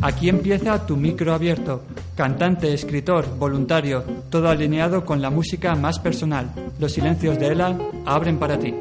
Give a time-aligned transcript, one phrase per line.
[0.00, 1.82] Aquí empieza tu micro abierto.
[2.16, 6.50] Cantante, escritor, voluntario, todo alineado con la música más personal.
[6.78, 7.76] Los silencios de Ela
[8.06, 8.74] abren para ti.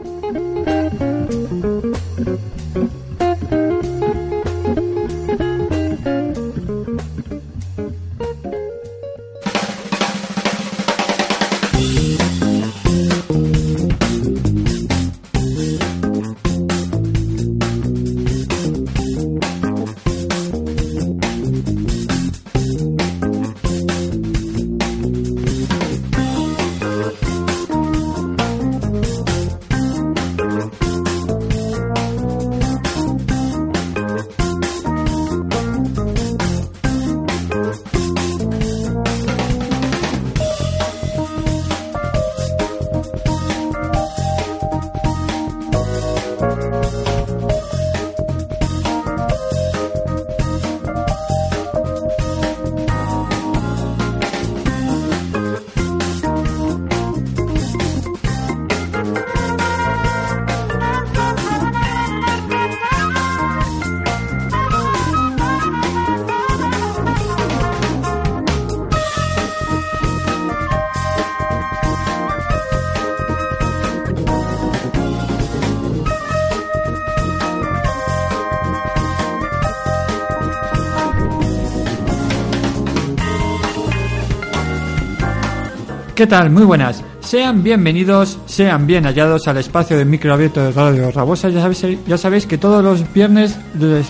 [86.17, 86.49] ¿Qué tal?
[86.49, 87.03] Muy buenas.
[87.19, 91.49] Sean bienvenidos, sean bien hallados al espacio de micro abierto de Radio Rabosa.
[91.49, 93.55] Ya sabéis, ya sabéis que todos los viernes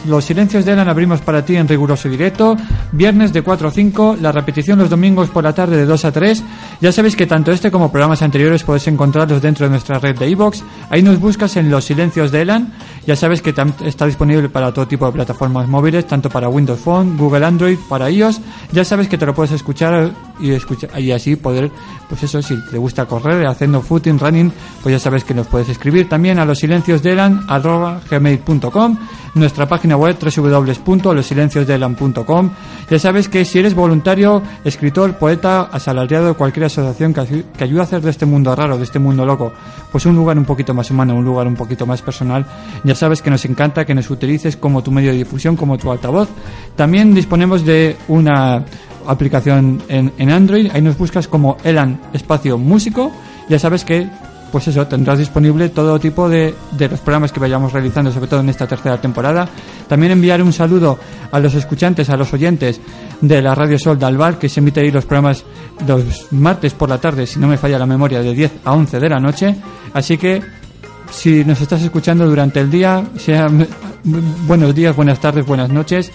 [0.05, 2.55] los silencios de Elan abrimos para ti en riguroso directo.
[2.93, 6.11] Viernes de 4 a 5, la repetición los domingos por la tarde de 2 a
[6.13, 6.43] 3.
[6.79, 10.29] Ya sabéis que tanto este como programas anteriores podéis encontrarlos dentro de nuestra red de
[10.29, 10.61] iVoox.
[10.89, 12.71] Ahí nos buscas en los silencios de Elan.
[13.05, 17.17] Ya sabes que está disponible para todo tipo de plataformas móviles, tanto para Windows Phone,
[17.17, 18.39] Google Android, para iOS.
[18.71, 21.71] Ya sabes que te lo puedes escuchar y escuchar y así poder,
[22.09, 24.51] pues eso, si te gusta correr, haciendo footing, running,
[24.81, 28.97] pues ya sabes que nos puedes escribir también a los silencios gmail.com,
[29.35, 32.49] nuestra página web www.losilenciosdeelan.com.
[32.89, 37.81] Ya sabes que si eres voluntario, escritor, poeta, asalariado de cualquier asociación que, que ayuda
[37.81, 39.53] a hacer de este mundo raro, de este mundo loco,
[39.91, 42.45] pues un lugar un poquito más humano, un lugar un poquito más personal,
[42.83, 45.91] ya sabes que nos encanta que nos utilices como tu medio de difusión, como tu
[45.91, 46.29] altavoz.
[46.75, 48.63] También disponemos de una
[49.07, 53.11] aplicación en, en Android, ahí nos buscas como Elan Espacio Músico,
[53.49, 54.07] ya sabes que
[54.51, 58.39] pues eso, tendrás disponible todo tipo de, de, los programas que vayamos realizando, sobre todo
[58.39, 59.47] en esta tercera temporada.
[59.87, 60.97] También enviar un saludo
[61.31, 62.79] a los escuchantes, a los oyentes
[63.21, 65.43] de la Radio Sol de que se emite ahí los programas
[65.85, 68.99] los martes por la tarde, si no me falla la memoria, de 10 a 11
[68.99, 69.55] de la noche.
[69.93, 70.41] Así que
[71.11, 73.67] si nos estás escuchando durante el día, sean
[74.47, 76.11] buenos días, buenas tardes, buenas noches.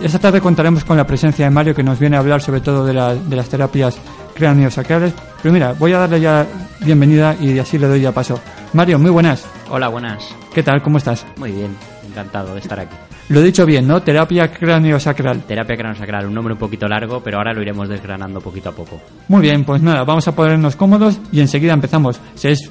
[0.00, 2.86] Esta tarde contaremos con la presencia de Mario que nos viene a hablar sobre todo
[2.86, 3.98] de, la, de las terapias
[4.32, 5.12] craneosacrales.
[5.42, 6.46] Pero mira, voy a darle ya
[6.80, 8.38] bienvenida y así le doy ya paso.
[8.74, 9.44] Mario, muy buenas.
[9.70, 10.24] Hola, buenas.
[10.54, 10.82] ¿Qué tal?
[10.82, 11.26] ¿Cómo estás?
[11.36, 11.76] Muy bien,
[12.08, 12.94] encantado de estar aquí.
[13.28, 14.00] Lo he dicho bien, ¿no?
[14.00, 15.42] Terapia craneosacral.
[15.42, 19.00] Terapia craneosacral, un nombre un poquito largo, pero ahora lo iremos desgranando poquito a poco.
[19.26, 22.20] Muy bien, pues nada, vamos a ponernos cómodos y enseguida empezamos.
[22.36, 22.70] Seáis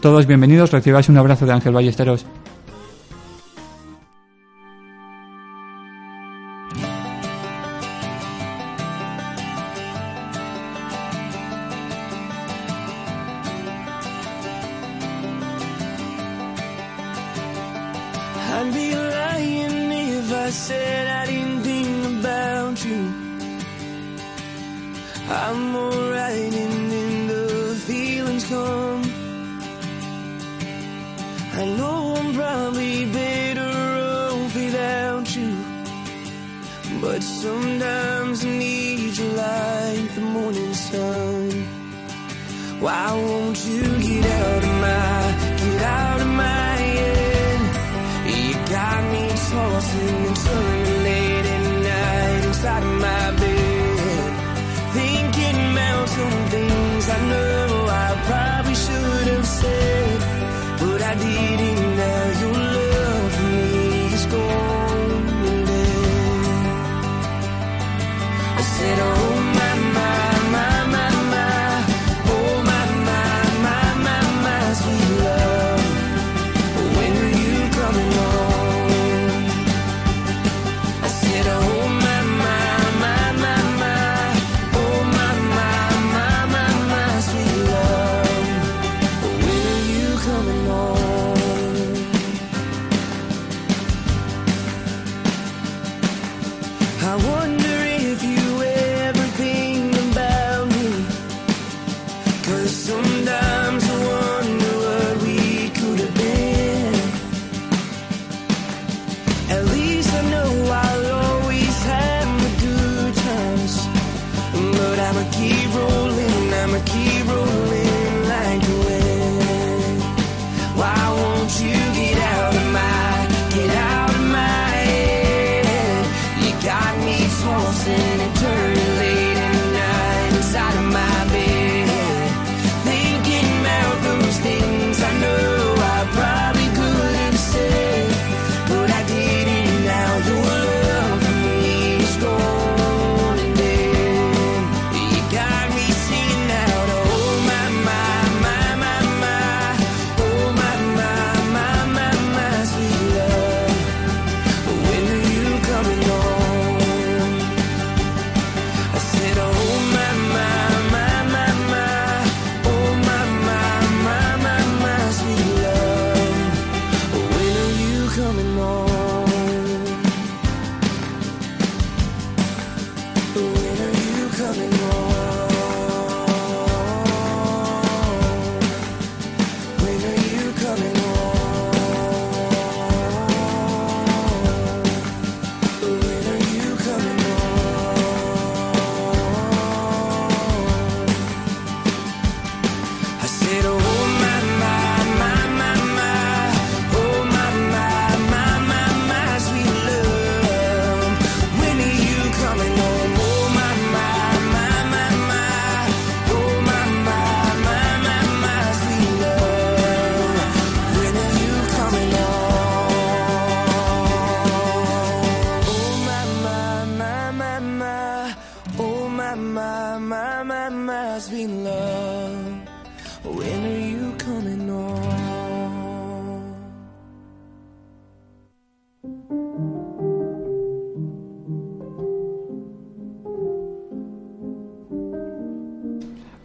[0.00, 2.24] todos bienvenidos, recibáis un abrazo de Ángel Ballesteros.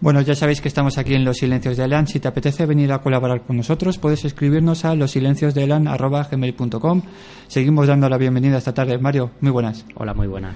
[0.09, 2.07] Bueno, ya sabéis que estamos aquí en Los Silencios de Elan.
[2.07, 7.01] Si te apetece venir a colaborar con nosotros, puedes escribirnos a losilenciosdeelan.gmail.com.
[7.47, 8.97] Seguimos dando la bienvenida esta tarde.
[8.97, 9.85] Mario, muy buenas.
[9.94, 10.56] Hola, muy buenas.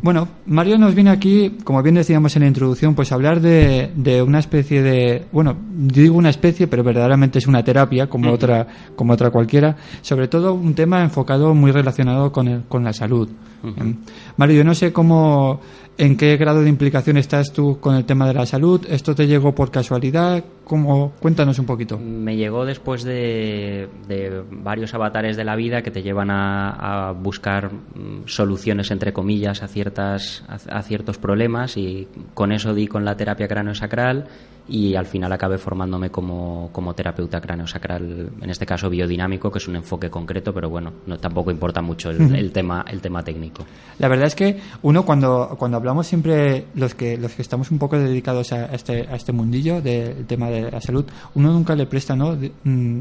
[0.00, 3.90] Bueno, Mario nos viene aquí, como bien decíamos en la introducción, pues a hablar de,
[3.94, 8.66] de una especie de, bueno, digo una especie, pero verdaderamente es una terapia como otra,
[8.96, 9.76] como otra cualquiera.
[10.00, 13.28] Sobre todo un tema enfocado muy relacionado con, el- con la salud.
[13.62, 13.96] Em,
[14.38, 15.60] Mario, yo no sé cómo,
[15.96, 18.84] en qué grado de implicación estás tú con el tema de la salud.
[18.88, 20.44] ¿Esto te llegó por casualidad?
[20.64, 21.12] ¿Cómo?
[21.20, 21.98] Cuéntanos un poquito.
[21.98, 27.12] Me llegó después de, de varios avatares de la vida que te llevan a, a
[27.12, 32.86] buscar mm, soluciones, entre comillas, a, ciertas, a, a ciertos problemas y con eso di
[32.86, 34.26] con la terapia craneosacral
[34.66, 39.68] y al final acabé formándome como, como terapeuta craneosacral, en este caso biodinámico, que es
[39.68, 43.64] un enfoque concreto, pero bueno, no, tampoco importa mucho el, el tema, el tema técnico.
[43.98, 47.78] La verdad es que uno cuando, cuando hablamos siempre, los que, los que estamos un
[47.78, 51.84] poco dedicados a este, a este mundillo del tema de la salud, uno nunca le
[51.86, 52.34] presta ¿no?
[52.34, 53.00] de- mm,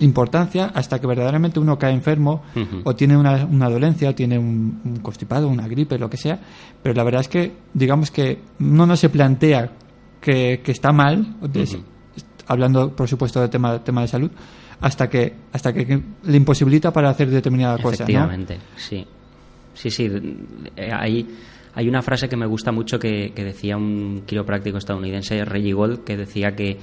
[0.00, 2.42] importancia hasta que verdaderamente uno cae enfermo
[2.84, 6.38] o tiene una, una dolencia o tiene un, un constipado, una gripe, lo que sea.
[6.82, 9.70] Pero la verdad es que, digamos que uno no se plantea
[10.24, 11.36] que, que está mal,
[12.46, 14.30] hablando por supuesto del tema, tema de salud,
[14.80, 17.88] hasta que, hasta que le imposibilita para hacer determinada cosa.
[17.88, 17.92] ¿no?
[17.92, 19.06] Efectivamente, sí.
[19.74, 20.10] Sí, sí.
[20.92, 21.28] Hay,
[21.74, 26.04] hay una frase que me gusta mucho que, que decía un quiropráctico estadounidense, Reggie Gold,
[26.04, 26.78] que decía que,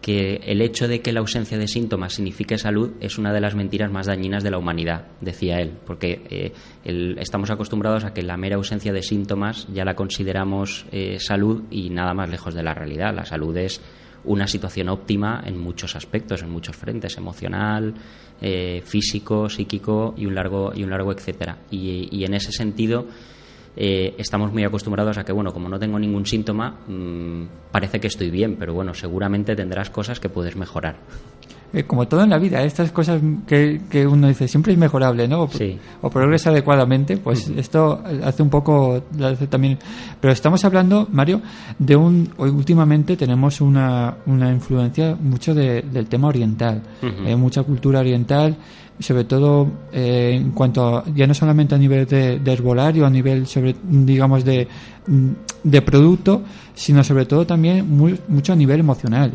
[0.00, 3.54] que el hecho de que la ausencia de síntomas signifique salud es una de las
[3.54, 6.52] mentiras más dañinas de la humanidad, decía él, porque eh,
[6.84, 11.64] el- estamos acostumbrados a que la mera ausencia de síntomas ya la consideramos eh, salud
[11.70, 13.14] y nada más lejos de la realidad.
[13.14, 13.80] La salud es
[14.24, 17.94] una situación óptima en muchos aspectos, en muchos frentes, emocional,
[18.40, 21.58] eh, físico, psíquico y un largo y un largo etcétera.
[21.70, 23.06] Y, y en ese sentido
[23.82, 28.08] eh, estamos muy acostumbrados a que bueno, como no tengo ningún síntoma, mm, parece que
[28.08, 30.96] estoy bien, pero bueno, seguramente tendrás cosas que puedes mejorar.
[31.72, 35.28] Eh, como todo en la vida, estas cosas que, que uno dice siempre es mejorable,
[35.28, 35.42] ¿no?
[35.44, 35.78] O, Sí.
[36.02, 39.78] o progresa adecuadamente, pues esto hace un poco, hace también.
[40.20, 41.40] Pero estamos hablando, Mario,
[41.78, 42.28] de un.
[42.38, 47.28] Hoy últimamente tenemos una, una influencia mucho de- del tema oriental, Ujú.
[47.28, 48.56] Eh, mucha cultura oriental,
[49.00, 53.10] sobre todo eh, en cuanto a, ya no solamente a nivel de, de herbolario, a
[53.10, 54.68] nivel sobre, digamos de,
[55.64, 56.42] de producto,
[56.74, 59.32] sino sobre todo también muy- mucho a nivel emocional.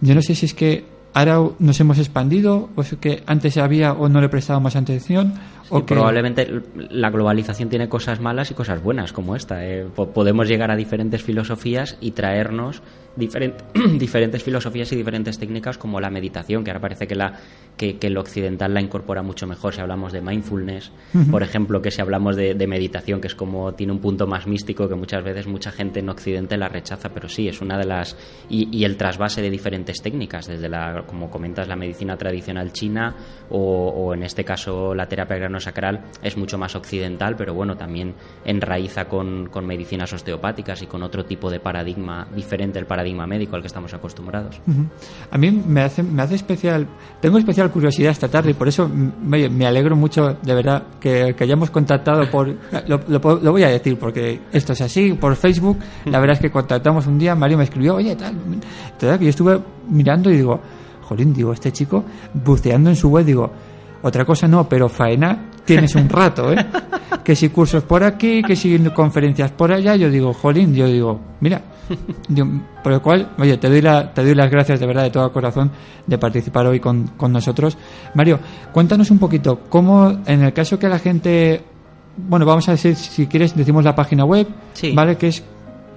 [0.00, 3.92] Yo no sé si es que ahora nos hemos expandido, o es que antes había
[3.92, 5.34] o no le prestaba más atención,
[5.68, 5.94] o que...
[5.94, 6.48] probablemente
[6.90, 9.64] la globalización tiene cosas malas y cosas buenas como esta.
[9.66, 9.86] eh.
[9.94, 12.82] Po- podemos llegar a diferentes filosofías y traernos
[13.20, 13.62] diferent-
[13.98, 17.38] diferentes filosofías y diferentes técnicas como la meditación, que ahora parece que, la,
[17.76, 20.90] que, que el occidental la incorpora mucho mejor si hablamos de mindfulness,
[21.30, 24.46] por ejemplo, que si hablamos de, de meditación, que es como tiene un punto más
[24.46, 27.84] místico que muchas veces mucha gente en occidente la rechaza, pero sí, es una de
[27.84, 28.16] las...
[28.48, 33.14] Y, y el trasvase de diferentes técnicas, desde la, como comentas, la medicina tradicional china
[33.50, 33.58] o,
[33.88, 39.06] o en este caso la terapia sacral es mucho más occidental, pero bueno, también enraiza
[39.06, 43.62] con, con medicinas osteopáticas y con otro tipo de paradigma diferente al paradigma médico al
[43.62, 44.60] que estamos acostumbrados.
[45.30, 46.86] A mí me hace, me hace especial,
[47.20, 51.34] tengo especial curiosidad esta tarde y por eso me, me alegro mucho de verdad que,
[51.36, 52.48] que hayamos contactado por,
[52.86, 56.40] lo, lo lo voy a decir porque esto es así, por Facebook, la verdad es
[56.40, 58.36] que contactamos un día, Mario me escribió, oye, tal,
[58.98, 60.60] tal, que yo estuve mirando y digo,
[61.02, 63.50] jolín, digo, este chico buceando en su web, digo,
[64.02, 66.66] otra cosa no, pero faena tienes un rato, ¿eh?
[67.24, 71.20] Que si cursos por aquí, que si conferencias por allá, yo digo, jolín, yo digo,
[71.40, 71.60] mira,
[72.28, 72.46] yo-
[72.82, 75.32] por lo cual, oye, te doy, la, te doy las gracias de verdad de todo
[75.32, 75.70] corazón
[76.06, 77.76] de participar hoy con, con nosotros.
[78.14, 78.38] Mario,
[78.72, 81.62] cuéntanos un poquito, cómo en el caso que la gente,
[82.16, 84.92] bueno, vamos a decir, si quieres, decimos la página web, Sí.
[84.94, 85.16] ¿vale?
[85.16, 85.44] Que es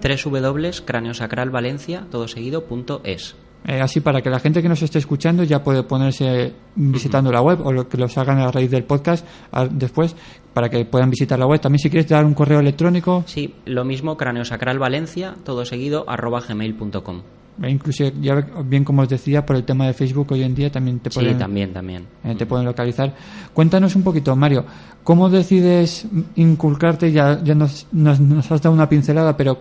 [0.03, 3.35] www.craniosacralvalencia, todo seguido, punto es.
[3.65, 7.41] Eh, así para que la gente que nos esté escuchando ya puede ponerse visitando la
[7.41, 10.15] web o lo que los hagan a raíz del podcast a- después
[10.53, 11.61] para que puedan visitar la web.
[11.61, 17.21] También si quieres dar un correo electrónico, Sí, lo mismo, craniosacralvalencia, todo seguido, arroba gmail.com.
[17.61, 20.71] e incluso ya bien como os decía por el tema de Facebook hoy en día
[20.71, 22.05] también te Sí, pueden también, también.
[22.23, 23.13] eh, te pueden localizar.
[23.53, 24.65] Cuéntanos un poquito, Mario,
[25.03, 26.05] ¿cómo decides
[26.35, 27.11] inculcarte?
[27.11, 29.59] Ya, ya nos, nos, nos has dado una pincelada, pero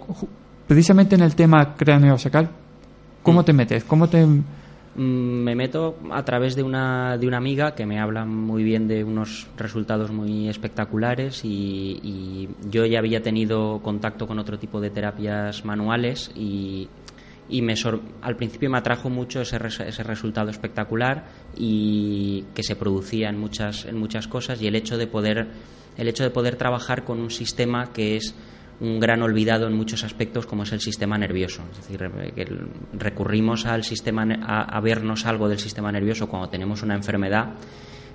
[0.66, 2.48] precisamente en el tema cráneo sacal,
[3.22, 3.84] ¿cómo te metes?
[3.84, 4.26] ¿Cómo te
[4.94, 8.88] Mm, Me meto a través de una, de una amiga que me habla muy bien
[8.88, 14.82] de unos resultados muy espectaculares y, y yo ya había tenido contacto con otro tipo
[14.82, 16.88] de terapias manuales y,
[17.48, 21.24] y me sor- al principio me atrajo mucho ese, res- ese resultado espectacular
[21.56, 25.46] y que se producía en muchas, en muchas cosas y el hecho de poder
[25.96, 28.34] el hecho de poder trabajar con un sistema que es
[28.80, 31.62] un gran olvidado en muchos aspectos como es el sistema nervioso.
[31.70, 32.46] Es decir, que
[32.92, 37.54] recurrimos al sistema, a, a vernos algo del sistema nervioso cuando tenemos una enfermedad,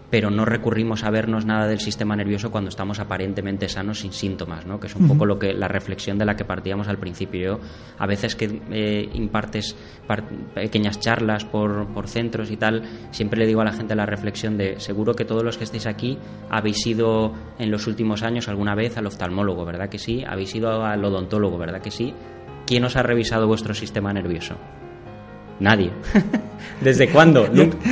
[0.09, 4.65] pero no recurrimos a vernos nada del sistema nervioso cuando estamos aparentemente sanos sin síntomas,
[4.65, 4.79] ¿no?
[4.79, 7.41] que es un poco lo que la reflexión de la que partíamos al principio.
[7.57, 7.59] Yo,
[7.97, 9.75] a veces que eh, impartes
[10.07, 10.23] par-
[10.55, 14.57] pequeñas charlas por, por centros y tal, siempre le digo a la gente la reflexión
[14.57, 16.17] de seguro que todos los que estéis aquí
[16.49, 20.23] habéis ido en los últimos años alguna vez al oftalmólogo, ¿verdad que sí?
[20.25, 22.13] Habéis ido al odontólogo, ¿verdad que sí?
[22.65, 24.55] ¿Quién os ha revisado vuestro sistema nervioso?
[25.59, 25.91] Nadie.
[26.81, 27.47] ¿Desde cuándo?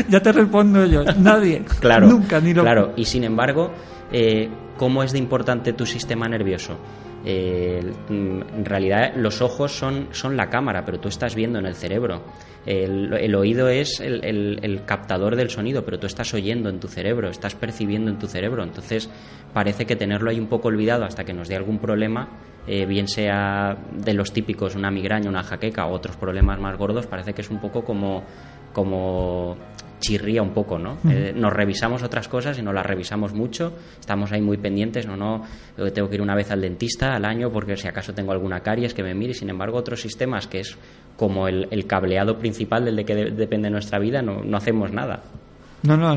[0.10, 2.94] Ya, te respondo yo, nadie, Claro, nunca ni lo claro.
[2.96, 3.72] Y sin embargo,
[4.12, 6.78] eh, ¿cómo es de importante tu sistema nervioso?
[7.26, 11.66] Eh, mm, en realidad los ojos son, son la cámara, pero tú estás viendo en
[11.66, 12.22] el cerebro.
[12.66, 16.88] El, oído es el, el- el captador del sonido, pero tú estás oyendo en tu
[16.88, 18.64] cerebro, estás percibiendo en tu cerebro.
[18.64, 19.10] Entonces
[19.54, 22.28] parece que tenerlo ahí un poco olvidado hasta que nos dé algún problema,
[22.68, 27.06] eh, bien sea de los típicos, una migraña, una jaqueca o otros problemas más gordos,
[27.08, 28.24] parece que es un poco como,
[28.74, 29.58] como
[30.00, 30.98] chirría un poco, ¿no?
[31.10, 35.16] Eh, nos revisamos otras cosas y no las revisamos mucho, estamos ahí muy pendientes, no,
[35.18, 35.44] no,
[35.78, 38.62] eh, tengo que ir una vez al dentista al año porque si acaso tengo alguna
[38.62, 40.78] caries que me mire, sin embargo otros sistemas que es
[41.18, 44.92] como el, el cableado principal del de que de- depende nuestra vida, no, no hacemos
[44.92, 45.24] nada.
[45.86, 46.16] No, no,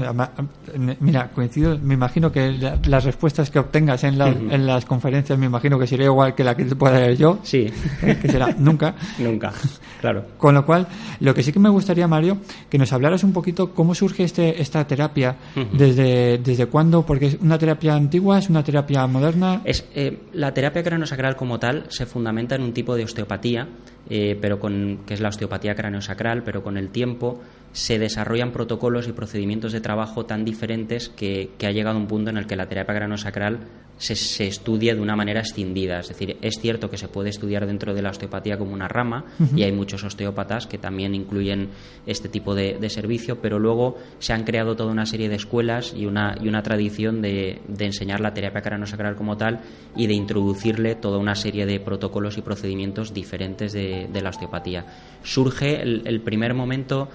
[1.01, 5.39] mira, coincido, me imagino que la- las respuestas que obtengas en, la- en las conferencias,
[5.39, 7.67] me imagino que sería igual que la que te pueda dar yo, Sí,
[8.01, 8.95] que será nunca.
[9.19, 9.53] nunca,
[10.01, 10.25] claro.
[10.37, 10.87] Con lo cual,
[11.21, 12.39] lo que sí que me gustaría, Mario,
[12.71, 15.37] que nos hablaras un poquito cómo surge este, esta terapia,
[15.73, 19.61] desde, desde cuándo, porque es una terapia antigua, es una terapia moderna.
[19.65, 23.69] Es, eh, la terapia craniosacral como tal se fundamenta en un tipo de osteopatía,
[24.11, 27.41] eh, pero con, que es la osteopatía craniosacral, pero con el tiempo
[27.73, 32.39] se desarrollan protocolos y procedimientos de trabajo tan diferentes que, ha llegado un punto en
[32.39, 33.61] el que la terapia craniosacral
[33.99, 36.01] se, se estudia de una manera escindida.
[36.01, 39.25] Es decir, es cierto que se puede estudiar dentro de la osteopatía como una rama
[39.55, 41.69] y hay muchos osteópatas que también incluyen
[42.07, 45.93] este tipo de, de servicio, pero luego se han creado toda una serie de escuelas
[45.97, 49.61] y una, y una tradición de, de enseñar la terapia craniosacral como tal
[49.97, 54.87] y de introducirle toda una serie de protocolos y procedimientos diferentes de, de la osteopatía.
[55.23, 57.09] Surge el, el primer momento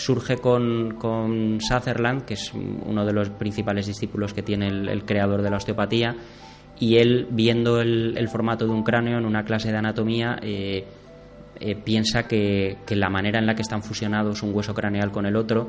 [0.00, 5.04] surge con, con Sutherland, que es uno de los principales discípulos que tiene el, el
[5.04, 6.16] creador de la osteopatía,
[6.78, 10.86] y él, viendo el, el formato de un cráneo en una clase de anatomía, eh,
[11.60, 15.26] eh, piensa que, que la manera en la que están fusionados un hueso craneal con
[15.26, 15.68] el otro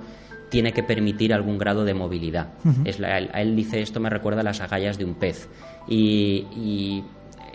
[0.49, 2.49] tiene que permitir algún grado de movilidad.
[2.85, 5.49] es la, él, él, dice esto me recuerda a las agallas de un pez.
[5.87, 7.03] Y, y,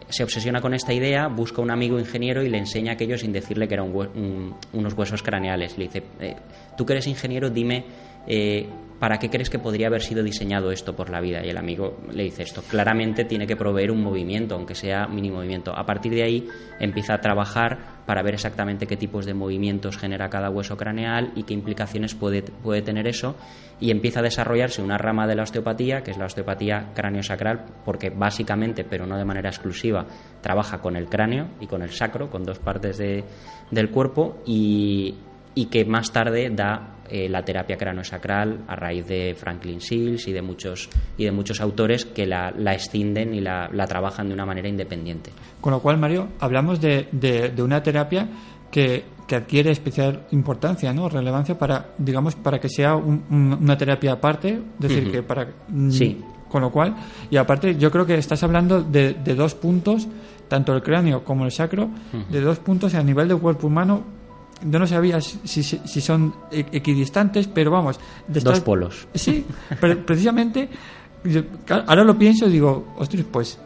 [0.08, 3.66] se obsesiona con esta idea, busca un amigo ingeniero y le enseña aquello sin decirle
[3.66, 5.76] que eran un, un, unos huesos craneales.
[5.76, 6.36] Le dice, eh,
[6.76, 7.84] tú que eres ingeniero, dime
[8.26, 8.66] eh,
[8.98, 11.44] ¿para qué crees que podría haber sido diseñado esto por la vida?
[11.44, 15.30] Y el amigo le dice esto, claramente tiene que proveer un movimiento, aunque sea mini
[15.30, 15.76] movimiento.
[15.76, 16.48] A partir de ahí
[16.80, 21.42] empieza a trabajar para ver exactamente qué tipos de movimientos genera cada hueso craneal y
[21.42, 23.36] qué implicaciones puede, puede tener eso
[23.80, 28.10] y empieza a desarrollarse una rama de la osteopatía, que es la osteopatía cráneo-sacral, porque
[28.10, 30.06] básicamente, pero no de manera exclusiva,
[30.40, 33.24] trabaja con el cráneo y con el sacro, con dos partes de,
[33.70, 35.14] del cuerpo y
[35.70, 40.42] que más tarde da eh, la terapia cranoesacral a raíz de Franklin Seals y de
[40.42, 44.44] muchos y de muchos autores que la, la extienden y la, la, trabajan de una
[44.46, 45.30] manera independiente.
[45.60, 48.28] Con lo cual, Mario, hablamos de, de, de una terapia
[48.70, 51.08] que, que, adquiere especial importancia, ¿no?
[51.08, 55.12] Relevancia para, digamos, para que sea un, un, una terapia aparte, es decir, uh -huh.
[55.12, 55.48] que para
[55.90, 56.20] sí.
[56.48, 56.94] con lo cual
[57.30, 60.08] y aparte yo creo que estás hablando de, de dos puntos,
[60.48, 62.26] tanto el cráneo como el sacro, uh -huh.
[62.28, 64.15] de dos puntos a nivel del cuerpo humano
[64.62, 67.98] yo no sabía si, si, si son equidistantes, pero vamos.
[68.26, 69.06] De Dos polos.
[69.14, 69.44] Sí,
[69.80, 70.68] pero precisamente,
[71.86, 73.58] ahora lo pienso y digo, ostras, pues,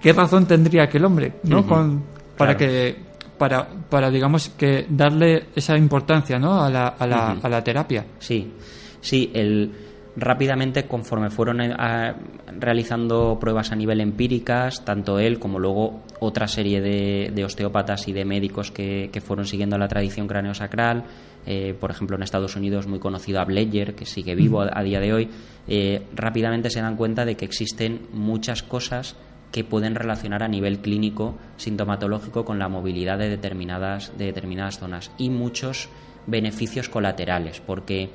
[0.00, 1.60] ¿qué razón tendría aquel hombre, no?
[1.60, 1.68] Uh -huh.
[1.68, 2.04] Con,
[2.36, 2.72] para claro.
[2.72, 2.96] que,
[3.36, 6.62] para, para, digamos, que darle esa importancia, ¿no?
[6.62, 7.44] A la, a la, uh -huh.
[7.44, 8.06] a la terapia.
[8.18, 8.52] Sí,
[9.00, 9.89] sí, el
[10.20, 12.14] rápidamente conforme fueron eh, a,
[12.58, 18.12] realizando pruebas a nivel empíricas, tanto él como luego otra serie de, de osteópatas y
[18.12, 21.04] de médicos que, que, fueron siguiendo la tradición craneosacral,
[21.46, 24.82] eh, por ejemplo en Estados Unidos muy conocido a Bledger, que sigue vivo a, a
[24.82, 25.28] día de hoy,
[25.66, 29.16] eh, rápidamente se dan cuenta de que existen muchas cosas
[29.50, 35.10] que pueden relacionar a nivel clínico sintomatológico con la movilidad de determinadas, de determinadas zonas
[35.18, 35.88] y muchos
[36.26, 38.10] beneficios colaterales, porque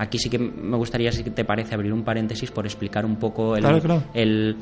[0.00, 3.54] Aquí sí que me gustaría, si te parece, abrir un paréntesis por explicar un poco
[3.54, 4.02] el, claro, claro.
[4.14, 4.56] el,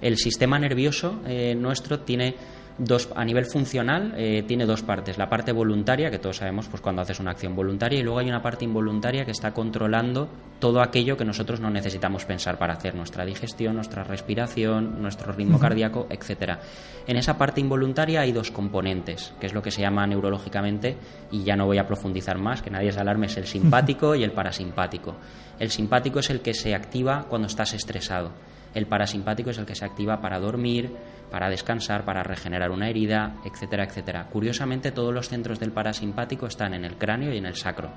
[0.00, 2.36] el sistema nervioso eh, nuestro tiene
[2.78, 5.16] dos a nivel funcional eh, tiene dos partes.
[5.16, 8.28] La parte voluntaria que todos sabemos pues cuando haces una acción voluntaria y luego hay
[8.28, 12.94] una parte involuntaria que está controlando todo aquello que nosotros no necesitamos pensar para hacer
[12.94, 15.62] nuestra digestión nuestra respiración nuestro ritmo uh -huh.
[15.62, 16.58] cardíaco etcétera.
[17.06, 20.96] En esa parte involuntaria hay dos componentes que es lo que se llama neurológicamente
[21.30, 24.24] y ya no voy a profundizar más que nadie se alarme es el simpático y
[24.24, 25.14] el parasimpático.
[25.60, 28.32] El simpático es el que se activa cuando estás estresado
[28.74, 30.90] el parasimpático es el que se activa para dormir,
[31.30, 34.26] para descansar, para regenerar una herida, etcétera, etcétera.
[34.30, 37.90] Curiosamente, todos los centros del parasimpático están en el cráneo y en el sacro.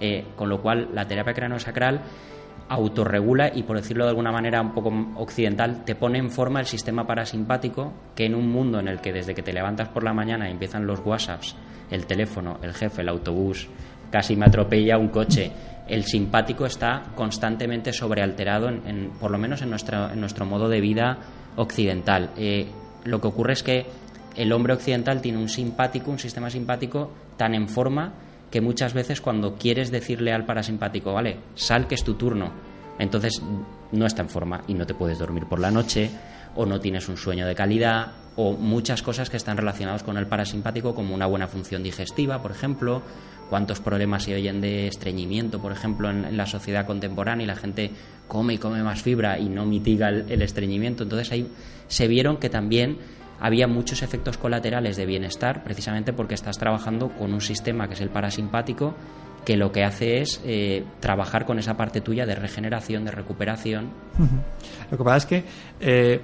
[0.00, 2.00] Eh, con lo cual, la terapia cráneo-sacral
[2.68, 6.66] autorregula y, por decirlo de alguna manera un poco occidental, te pone en forma el
[6.66, 10.12] sistema parasimpático que en un mundo en el que desde que te levantas por la
[10.12, 11.56] mañana empiezan los WhatsApps,
[11.90, 13.68] el teléfono, el jefe, el autobús,
[14.10, 15.52] casi me atropella un coche,
[15.92, 20.70] el simpático está constantemente sobrealterado, en, en, por lo menos en nuestro, en nuestro modo
[20.70, 21.18] de vida
[21.56, 22.30] occidental.
[22.38, 22.66] Eh,
[23.04, 23.84] lo que ocurre es que
[24.34, 28.14] el hombre occidental tiene un simpático, un sistema simpático tan en forma
[28.50, 32.50] que muchas veces cuando quieres decirle al parasimpático, vale, sal que es tu turno,
[32.98, 33.42] entonces
[33.92, 36.10] no está en forma y no te puedes dormir por la noche
[36.54, 40.26] o no tienes un sueño de calidad o muchas cosas que están relacionadas con el
[40.26, 43.02] parasimpático como una buena función digestiva, por ejemplo,
[43.52, 47.90] cuántos problemas se oyen de estreñimiento, por ejemplo, en, la sociedad contemporánea y la gente
[48.26, 51.02] come y come más fibra y no mitiga el, estreñimiento.
[51.02, 51.46] Entonces ahí
[51.86, 52.96] se vieron que también
[53.38, 58.00] había muchos efectos colaterales de bienestar precisamente porque estás trabajando con un sistema que es
[58.00, 58.94] el parasimpático
[59.44, 63.90] que lo que hace es eh, trabajar con esa parte tuya de regeneración, de recuperación.
[64.90, 65.44] Lo que pasa es que
[65.78, 66.22] eh,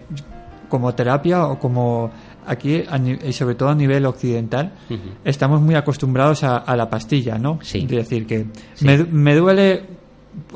[0.71, 2.11] como terapia o como
[2.49, 2.83] aquí
[3.25, 4.99] y sobre todo a nivel occidental uh -huh.
[5.25, 7.59] estamos muy acostumbrados a, a, la pastilla, ¿no?
[7.63, 7.79] Sí.
[7.81, 8.85] Es decir, que sí.
[8.85, 9.85] me, me, duele,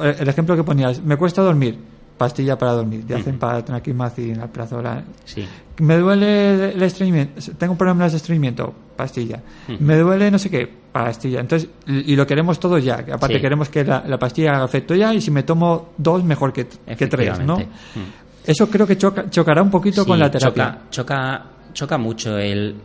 [0.02, 1.78] el ejemplo que ponías, me cuesta dormir,
[2.16, 3.20] pastilla para dormir, te uh -huh.
[3.20, 5.04] hacen para traquimacin, alprazolam.
[5.24, 5.46] Sí.
[5.80, 9.40] Me duele el estreñimiento, tengo problemas de estreñimiento, pastilla.
[9.68, 9.80] Uh -huh.
[9.80, 11.40] Me duele no sé qué, pastilla.
[11.40, 13.04] Entonces, y lo queremos todo ya.
[13.12, 13.40] Aparte, sí.
[13.40, 16.66] queremos que la, la, pastilla haga efecto ya y si me tomo dos, mejor que,
[16.96, 17.58] que tres, ¿no?
[18.44, 20.80] Eso creo que choca, chocará un poquito sí, con la terapia.
[20.90, 22.76] Choca, choca, choca mucho el,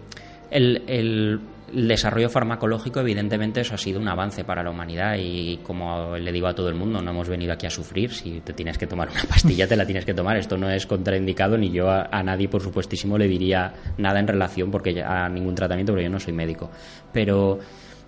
[0.51, 1.39] el, el
[1.71, 6.47] desarrollo farmacológico, evidentemente, eso ha sido un avance para la humanidad y como le digo
[6.47, 8.11] a todo el mundo, no hemos venido aquí a sufrir.
[8.13, 10.37] Si te tienes que tomar una pastilla, te la tienes que tomar.
[10.37, 14.27] Esto no es contraindicado ni yo a, a nadie, por supuestísimo, le diría nada en
[14.27, 16.71] relación porque a ningún tratamiento, porque yo no soy médico.
[17.11, 17.59] Pero,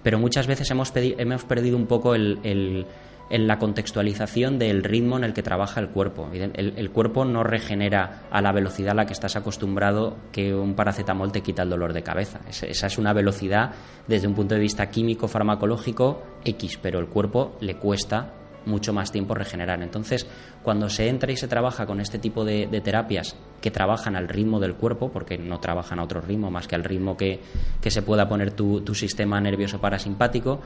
[0.01, 2.85] pero muchas veces hemos, hemos perdido un poco el, el
[3.29, 6.29] en la contextualización del ritmo en el que trabaja el cuerpo.
[6.33, 11.31] El, cuerpo no regenera a la velocidad a la que estás acostumbrado que un paracetamol
[11.31, 12.39] te quita el dolor de cabeza.
[12.47, 13.71] Esa es una velocidad
[14.07, 18.33] desde un punto de vista químico, farmacológico, X, pero el cuerpo le cuesta
[18.65, 19.81] mucho más tiempo regenerar.
[19.81, 20.27] Entonces,
[20.63, 24.59] cuando se entra y se trabaja con este tipo de, terapias que trabajan al ritmo
[24.59, 27.41] del cuerpo, porque no trabajan a otro ritmo más que al ritmo que,
[27.81, 30.61] se pueda poner tu, sistema nervioso parasimpático,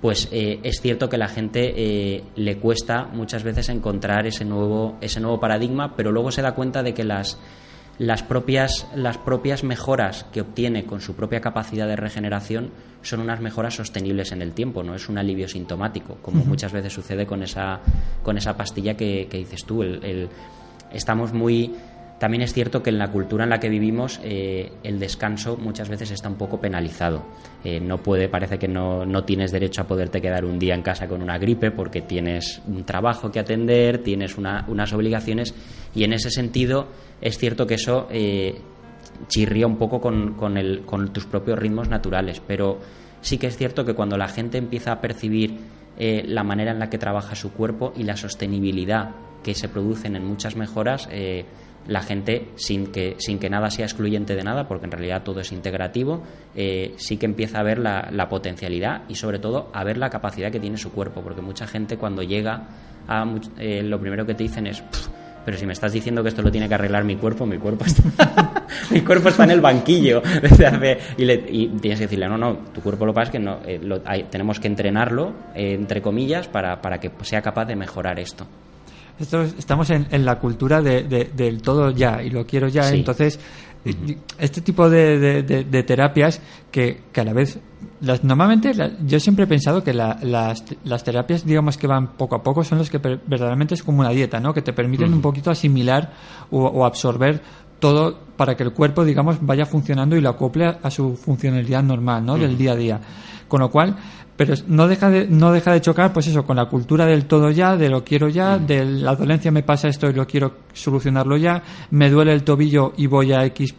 [0.00, 4.96] pues eh, es cierto que la gente eh, le cuesta muchas veces encontrar ese nuevo,
[5.00, 7.38] ese nuevo paradigma, pero luego se da cuenta de que las
[7.98, 12.70] las propias, las propias mejoras que obtiene con su propia capacidad de regeneración
[13.02, 16.92] son unas mejoras sostenibles en el tiempo, no es un alivio sintomático, como muchas veces
[16.92, 17.80] sucede con esa,
[18.22, 19.82] con esa pastilla que, dices tú.
[19.82, 20.28] el,
[20.92, 21.72] estamos muy
[22.24, 25.90] también es cierto que en la cultura en la que vivimos eh, el descanso muchas
[25.90, 27.22] veces está un poco penalizado.
[27.62, 30.80] Eh, no puede, parece que no, no, tienes derecho a poderte quedar un día en
[30.80, 35.54] casa con una gripe porque tienes un trabajo que atender, tienes unas obligaciones
[35.94, 36.88] y en ese sentido
[37.20, 38.58] es cierto que eso eh,
[39.28, 42.78] chirría un poco con, con, el, con tus propios ritmos naturales, pero
[43.20, 45.58] sí que es cierto que cuando la gente empieza a percibir
[45.98, 49.10] la manera en la que trabaja su cuerpo y la sostenibilidad
[49.42, 51.06] que se producen en muchas mejoras,
[51.86, 55.40] la gente, sin que, sin que nada sea excluyente de nada, porque en realidad todo
[55.40, 56.22] es integrativo,
[56.54, 60.50] eh, sí que empieza a ver la, potencialidad y sobre todo a ver la capacidad
[60.50, 62.68] que tiene su cuerpo, porque mucha gente cuando llega
[63.06, 63.24] a
[63.58, 64.82] eh, lo primero que te dicen es
[65.44, 67.84] pero si me estás diciendo que esto lo tiene que arreglar mi cuerpo, mi cuerpo
[67.84, 70.22] está, mi cuerpo está en el banquillo
[71.18, 73.78] y, tienes que decirle, no, no, tu cuerpo lo pasa es que no, eh,
[74.30, 78.46] tenemos que entrenarlo, entre comillas, para, para que sea capaz de mejorar esto
[79.18, 82.90] estamos en, la cultura del todo ya y lo quiero ya.
[82.90, 83.38] Entonces,
[84.38, 87.58] este tipo de, terapias que, a la vez.
[88.00, 88.72] Las, normalmente
[89.06, 92.78] yo siempre he pensado que las, las, terapias, digamos que van poco a poco, son
[92.78, 94.54] las que verdaderamente es como una dieta, ¿no?
[94.54, 96.12] Que te permiten un poquito asimilar
[96.50, 97.42] o, absorber
[97.78, 102.24] todo para que el cuerpo, digamos, vaya funcionando y lo acople a, su funcionalidad normal,
[102.24, 102.38] ¿no?
[102.38, 103.00] Del día a día.
[103.48, 103.96] Con lo cual,
[104.36, 107.50] pero no deja de, no deja de chocar pues eso con la cultura del todo
[107.50, 108.66] ya de lo quiero ya mm.
[108.66, 112.92] de la dolencia me pasa esto y lo quiero solucionarlo ya me duele el tobillo
[112.96, 113.74] y voy a X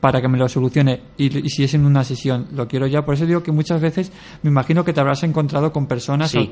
[0.00, 3.14] para que me lo solucione y, si es en una sesión lo quiero ya por
[3.14, 6.50] eso digo que muchas veces me imagino que te habrás encontrado con personas que,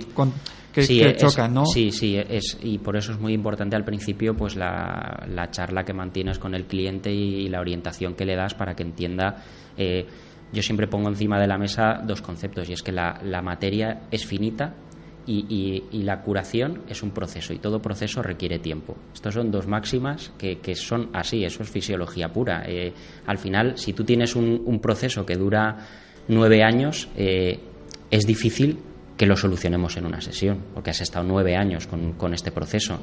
[1.16, 1.66] chocan ¿no?
[1.66, 5.84] sí sí es y por eso es muy importante al principio pues la, la charla
[5.84, 9.44] que mantienes con el cliente y, la orientación que le das para que entienda
[9.76, 10.06] eh,
[10.54, 14.24] yo siempre pongo encima de la mesa dos conceptos, y es que la, materia es
[14.24, 14.74] finita
[15.26, 18.96] y, la curación es un proceso, y todo proceso requiere tiempo.
[19.12, 22.64] Estos son dos máximas que, son así, eso es fisiología pura.
[22.66, 22.92] Eh,
[23.26, 25.76] al final, si tú tienes un, proceso que dura
[26.28, 27.58] nueve años, eh,
[28.10, 28.78] es difícil
[29.16, 33.02] que lo solucionemos en una sesión, porque has estado nueve años con, con este proceso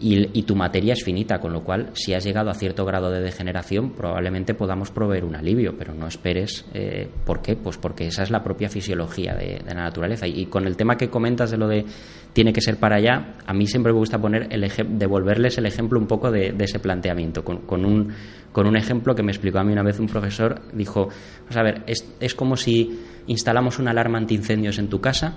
[0.00, 3.20] y, tu materia es finita, con lo cual si has llegado a cierto grado de
[3.20, 6.64] degeneración probablemente podamos proveer un alivio, pero no esperes.
[6.74, 7.56] Eh, ¿Por qué?
[7.56, 10.26] Pues porque esa es la propia fisiología de, la naturaleza.
[10.26, 11.84] Y, con el tema que comentas de lo de
[12.32, 15.98] tiene que ser para allá, a mí siempre me gusta poner el devolverles el ejemplo
[15.98, 18.12] un poco de, ese planteamiento, con, un,
[18.52, 21.08] con un ejemplo que me explicó a mí una vez un profesor, dijo,
[21.40, 25.36] vamos a ver, es, es como si instalamos una alarma antiincendios en tu casa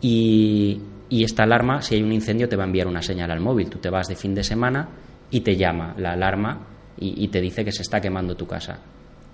[0.00, 0.80] y,
[1.12, 3.68] y esta alarma, si hay un incendio, te va a enviar una señal al móvil.
[3.68, 4.88] Tú te vas de fin de semana
[5.30, 8.78] y te llama la alarma y, te dice que se está quemando tu casa.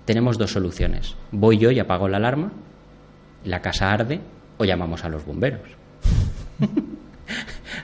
[0.03, 1.15] Tenemos dos soluciones.
[1.31, 2.51] Voy yo y apago la alarma,
[3.45, 4.19] la casa arde
[4.57, 5.61] o llamamos a los bomberos.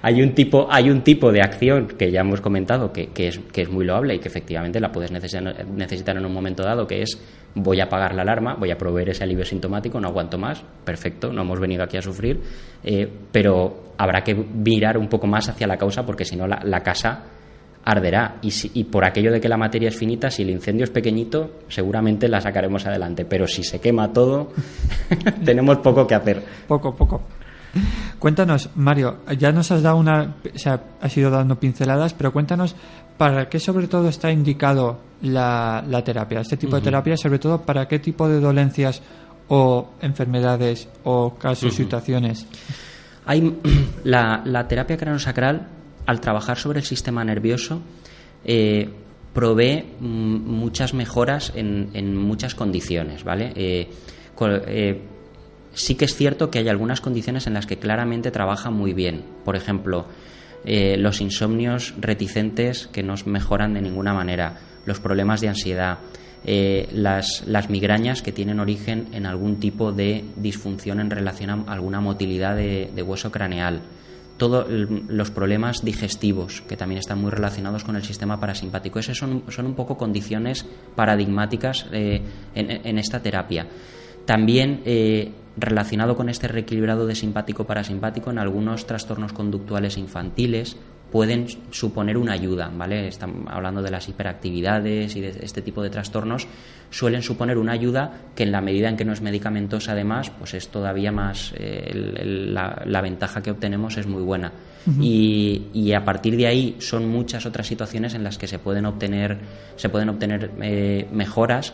[0.06, 3.64] hay, un tipo, hay un tipo de acción que ya hemos comentado que, es, que
[3.64, 7.20] es muy loable y que efectivamente la puedes necesitar en un momento dado, que es
[7.56, 11.34] voy a apagar la alarma, voy a proveer ese alivio sintomático, no aguanto más, perfecto,
[11.34, 12.40] no hemos venido aquí a sufrir,
[12.84, 16.84] eh, pero habrá que mirar un poco más hacia la causa porque si no la,
[16.84, 17.24] casa
[17.84, 18.36] arderá.
[18.44, 21.62] Y, y, por aquello de que la materia es finita, si el incendio es pequeñito,
[21.68, 23.26] seguramente la sacaremos adelante.
[23.26, 24.52] Pero si se quema todo,
[25.44, 26.44] tenemos poco que hacer.
[26.68, 27.24] Poco, poco.
[28.20, 32.76] Cuéntanos, Mario, ya nos has dado una, o sea, has ido dando pinceladas, pero cuéntanos
[33.18, 37.88] para qué sobre todo está indicado la, terapia, este tipo de terapia, sobre todo para
[37.88, 39.02] qué tipo de dolencias
[39.48, 42.48] o enfermedades o casos, situaciones.
[43.26, 43.58] Hay
[44.04, 45.68] la, la terapia craneosacral,
[46.06, 47.82] al trabajar sobre el sistema nervioso,
[48.44, 48.90] eh,
[49.34, 53.52] provee muchas mejoras en, en, muchas condiciones, ¿vale?
[53.56, 53.90] Eh,
[54.68, 55.02] eh,
[55.76, 59.24] sí que es cierto que hay algunas condiciones en las que claramente trabaja muy bien.
[59.44, 60.08] Por ejemplo,
[60.64, 66.00] eh, los insomnios reticentes que no mejoran de ninguna manera, los problemas de ansiedad,
[66.44, 72.02] eh, las, migrañas que tienen origen en algún tipo de disfunción en relación a alguna
[72.02, 73.82] motilidad de, hueso craneal,
[74.38, 79.00] todos los problemas digestivos, que también están muy relacionados con el sistema parasimpático.
[79.00, 82.22] Esas son, son un poco condiciones paradigmáticas eh,
[82.54, 83.68] en, esta terapia.
[84.26, 84.82] También
[85.58, 90.78] relacionado con este reequilibrado de simpático-parasimpático en algunos trastornos conductuales infantiles,
[91.12, 93.08] pueden suponer una ayuda, ¿vale?
[93.08, 96.48] Estamos hablando de las hiperactividades y de este tipo de trastornos,
[96.90, 100.54] suelen suponer una ayuda que en la medida en que no es medicamentosa además, pues
[100.56, 104.52] es todavía más, eh, la, ventaja que obtenemos es muy buena.
[105.00, 109.38] y, a partir de ahí son muchas otras situaciones en las que se pueden obtener,
[109.78, 111.74] se pueden obtener eh, mejoras.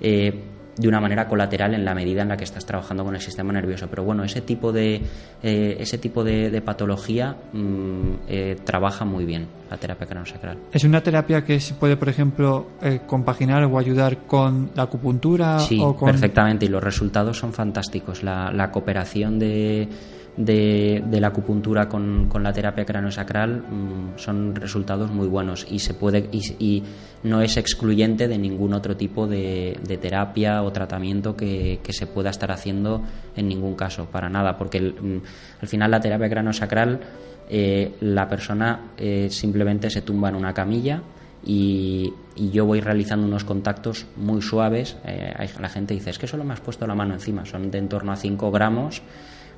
[0.00, 0.38] Eh,
[0.76, 3.52] de una manera colateral en la medida en la que estás trabajando con el sistema
[3.52, 3.88] nervioso.
[3.88, 5.02] Pero bueno, ese tipo de,
[5.42, 10.58] eh, ese tipo de, patología mm, eh, trabaja muy bien la terapia craniosacral.
[10.72, 15.58] ¿Es una terapia que se puede, por ejemplo, eh, compaginar o ayudar con la acupuntura?
[15.58, 18.22] Sí, o perfectamente, y los resultados son fantásticos.
[18.22, 19.88] la cooperación de
[20.36, 26.28] de, la acupuntura con, la terapia craniosacral mm, son resultados muy buenos y se puede
[26.32, 26.82] y,
[27.22, 32.50] no es excluyente de ningún otro tipo de, terapia o tratamiento que, se pueda estar
[32.50, 33.02] haciendo
[33.36, 35.18] en ningún caso para nada porque mm,
[35.60, 37.00] al final la terapia craniosacral
[37.48, 41.02] eh, la persona eh, simplemente se tumba en una camilla
[41.44, 44.96] y, yo voy realizando unos contactos muy suaves.
[45.04, 47.76] Eh, la gente dice, es que solo me has puesto la mano encima, son de
[47.76, 49.02] en torno a 5 gramos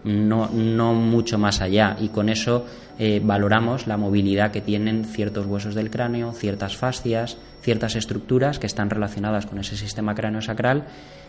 [0.04, 1.96] no, mucho más allá.
[2.00, 2.66] Y con eso
[2.98, 8.66] eh, valoramos la movilidad que tienen ciertos huesos del cráneo, ciertas fascias, ciertas estructuras que
[8.66, 10.86] están relacionadas con ese sistema cráneo-sacral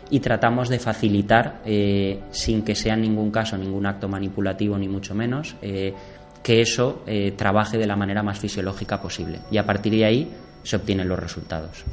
[0.10, 4.88] y tratamos de facilitar, eh, sin que sea en ningún caso ningún acto manipulativo ni
[4.88, 5.94] mucho menos, eh,
[6.44, 7.02] que eso
[7.36, 9.40] trabaje de la manera más fisiológica posible.
[9.50, 11.84] Y a partir de ahí se obtienen los resultados.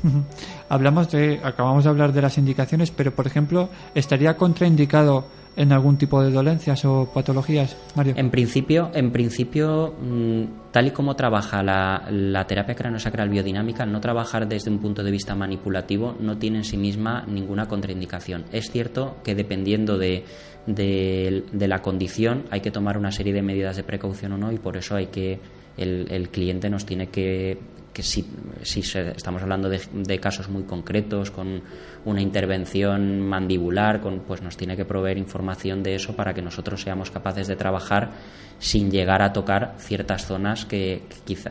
[0.68, 5.25] Hablamos de, acabamos de hablar de las indicaciones, pero por ejemplo, ¿estaría contraindicado
[5.57, 8.15] en algún tipo de dolencias o patologías, Mario?
[8.17, 14.01] En principio, en principio mm, tal y como trabaja la, la terapia craniosacral biodinámica, no
[14.01, 18.45] trabajar desde un punto de vista manipulativo, no tiene en sí misma ninguna contraindicación.
[18.53, 20.25] Es cierto que dependiendo de,
[20.67, 24.53] de, de la condición hay que tomar una serie de medidas de precaución o no
[24.53, 25.41] y por eso hay que
[25.77, 27.59] el, el cliente nos tiene que
[27.92, 28.24] que si,
[28.62, 31.62] si estamos hablando de, casos muy concretos, con
[32.05, 36.81] una intervención mandibular, con, pues nos tiene que proveer información de eso para que nosotros
[36.81, 38.11] seamos capaces de trabajar
[38.59, 41.50] sin llegar a tocar ciertas zonas que, quizá,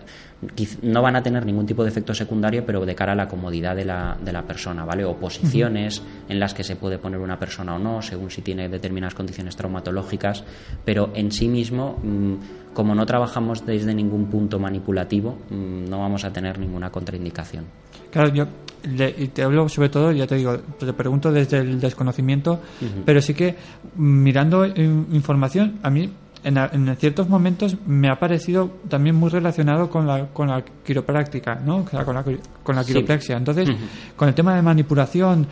[0.82, 3.75] no van a tener ningún tipo de efecto secundario, pero de cara a la comodidad
[3.75, 5.06] de la, de la persona, ¿vale?
[5.06, 8.69] O posiciones en las que se puede poner una persona o no, según si tiene
[8.69, 10.43] determinadas condiciones traumatológicas,
[10.84, 12.36] pero en sí mismo, mm,
[12.73, 17.65] como no trabajamos desde ningún punto manipulativo, mm, no vamos a tener ninguna contraindicación.
[18.12, 18.47] Claro, yo
[18.84, 22.60] y te hablo sobre todo, ya te digo, te pregunto desde el desconocimiento,
[23.05, 23.55] pero sí que
[23.95, 26.10] mm, mirando información, a mí
[26.43, 31.86] en, ciertos momentos me ha parecido también muy relacionado con la, con la quiropráctica, ¿no?
[31.86, 32.23] con, la,
[32.63, 33.38] con la quiropraxia.
[33.38, 33.69] Entonces,
[34.15, 35.47] con el tema de manipulación,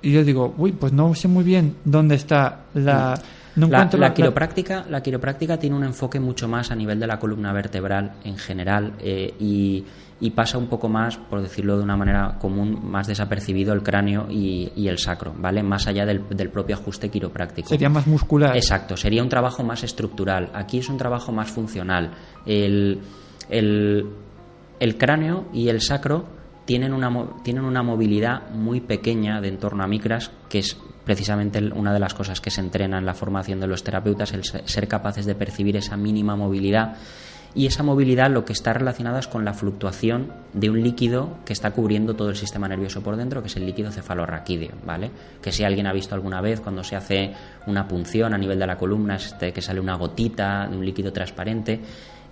[0.00, 3.20] y yo digo, uy, pues no sé muy bien dónde está la...
[3.56, 8.12] la, quiropráctica, la quiropráctica tiene un enfoque mucho más a nivel de la columna vertebral
[8.24, 9.84] en general eh, y
[10.22, 14.28] y pasa un poco más, por decirlo de una manera común, más desapercibido el cráneo
[14.30, 15.64] y, el sacro, ¿vale?
[15.64, 17.68] Más allá del, propio ajuste quiropráctico.
[17.68, 18.54] Sería más muscular.
[18.54, 20.52] Exacto, sería un trabajo más estructural.
[20.54, 22.12] Aquí es un trabajo más funcional.
[22.46, 23.00] El,
[23.50, 26.24] el, cráneo y el sacro
[26.66, 27.10] tienen una,
[27.42, 31.98] tienen una movilidad muy pequeña de en torno a micras, que es precisamente una de
[31.98, 35.34] las cosas que se entrena en la formación de los terapeutas, el ser capaces de
[35.34, 36.96] percibir esa mínima movilidad
[37.54, 41.52] y esa movilidad lo que está relacionada es con la fluctuación de un líquido que
[41.52, 45.10] está cubriendo todo el sistema nervioso por dentro, que es el líquido cefalorraquídeo, ¿vale?
[45.42, 47.34] Que si alguien ha visto alguna vez cuando se hace
[47.66, 51.12] una punción a nivel de la columna, este, que sale una gotita de un líquido
[51.12, 51.80] transparente,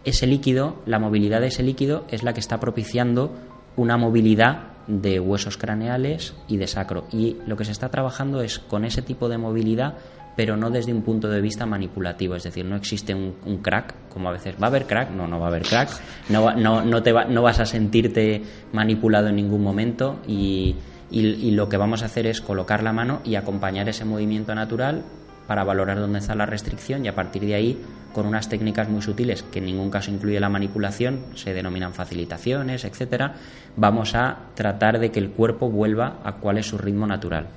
[0.04, 3.34] ese líquido, la movilidad de ese líquido es la que está propiciando
[3.76, 7.04] una movilidad de huesos craneales y de sacro.
[7.12, 9.98] Y lo que se está trabajando es con ese tipo de movilidad
[10.36, 14.28] pero no desde un punto de vista manipulativo, es decir, no existe un, crack, como
[14.28, 15.90] a veces va a haber crack, no, no va a haber crack,
[16.28, 20.76] no, no, no, te no vas a sentirte manipulado en ningún momento y,
[21.10, 25.04] y, lo que vamos a hacer es colocar la mano y acompañar ese movimiento natural
[25.46, 27.80] para valorar dónde está la restricción y a partir de ahí,
[28.12, 32.84] con unas técnicas muy sutiles que en ningún caso incluye la manipulación, se denominan facilitaciones,
[32.84, 33.34] etcétera,
[33.76, 37.48] vamos a tratar de que el cuerpo vuelva a cuál es su ritmo natural.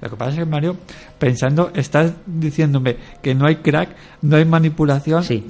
[0.00, 0.76] Lo que pasa es que, Mario,
[1.18, 3.90] pensando, estás diciéndome que no hay crack,
[4.22, 5.22] no hay manipulación.
[5.24, 5.46] Sí.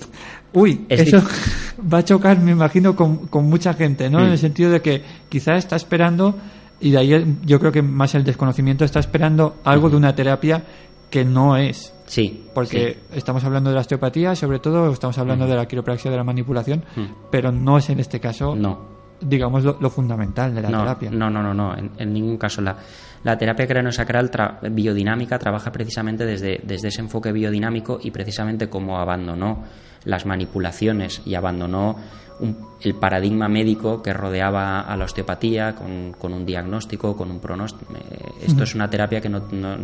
[0.53, 1.19] Uy, eso
[1.93, 4.21] va a chocar, me imagino, con, con mucha gente, ¿no?
[4.21, 6.37] En el sentido de que quizás está esperando,
[6.81, 10.63] y de ahí yo creo que más el desconocimiento, está esperando algo de una terapia
[11.11, 11.93] que no es.
[12.07, 12.45] Sí.
[12.55, 16.25] Porque estamos hablando de la osteopatía, sobre todo, estamos hablando de la quiropraxia, de la
[16.25, 16.85] manipulación,
[17.31, 18.79] pero no es en este caso, No.
[19.21, 21.11] digamos, lo, lo fundamental de la no, terapia.
[21.11, 22.61] No, no, no, no, en, en ningún caso.
[22.61, 22.77] La,
[23.25, 28.99] la terapia craneosacral tra- biodinámica trabaja precisamente desde, desde ese enfoque biodinámico y precisamente como
[28.99, 29.65] abandonó
[30.05, 31.97] las manipulaciones y abandonó
[32.41, 37.39] un- el paradigma médico que rodeaba a la osteopatía con, con un diagnóstico, con un
[37.41, 37.95] pronóstico.
[37.95, 39.77] Eh, Esto es una terapia que no, no-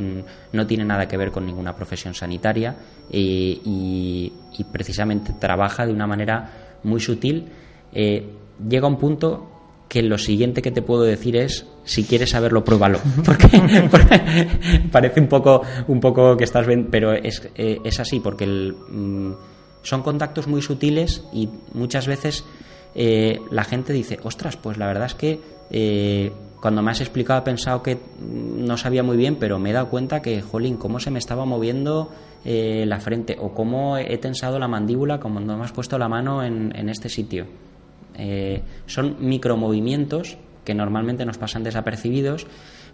[0.53, 2.75] no tiene nada que ver con ninguna profesión sanitaria
[3.11, 6.51] eh, y, y precisamente trabaja de una manera
[6.83, 7.47] muy sutil.
[7.93, 8.29] Eh,
[8.69, 9.60] llega un punto
[9.91, 13.01] que lo siguiente que te puedo decir es si quieres saberlo pruébalo.
[13.25, 14.49] Porque,
[14.93, 19.33] parece un poco un poco que estás pero es, eh, es así porque el, mm,
[19.83, 22.45] son contactos muy sutiles y muchas veces
[22.95, 27.41] eh, la gente dice ostras pues la verdad es que eh, cuando me has explicado
[27.41, 30.77] he pensado que mm, no sabía muy bien pero me he dado cuenta que jolín
[30.77, 32.13] cómo se me estaba moviendo
[32.45, 36.09] eh, la frente o cómo he tensado la mandíbula como no me has puesto la
[36.09, 37.47] mano en este sitio
[38.17, 42.47] eh, son micromovimientos que normalmente nos pasan desapercibidos,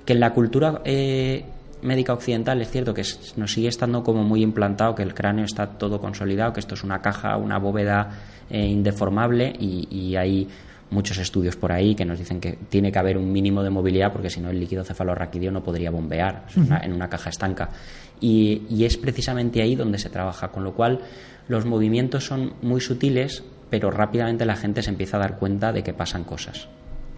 [0.05, 1.45] que en la cultura eh,
[1.83, 3.03] médica occidental es cierto que
[3.37, 6.85] nos sigue estando como muy implantado, que el cráneo está todo consolidado, que esto es
[6.85, 8.11] una caja, una bóveda
[8.49, 10.49] eh, indeformable y, y hay
[10.89, 14.13] muchos estudios por ahí que nos dicen que tiene que haber un mínimo de movilidad
[14.13, 17.71] porque si no el líquido cefalorraquídeo no podría bombear una- en una caja estanca.
[18.21, 21.01] Y, y es precisamente ahí donde se trabaja con lo cual
[21.49, 23.43] los movimientos son muy sutiles
[23.79, 26.69] pero rápidamente la gente se empieza a dar cuenta de que pasan cosas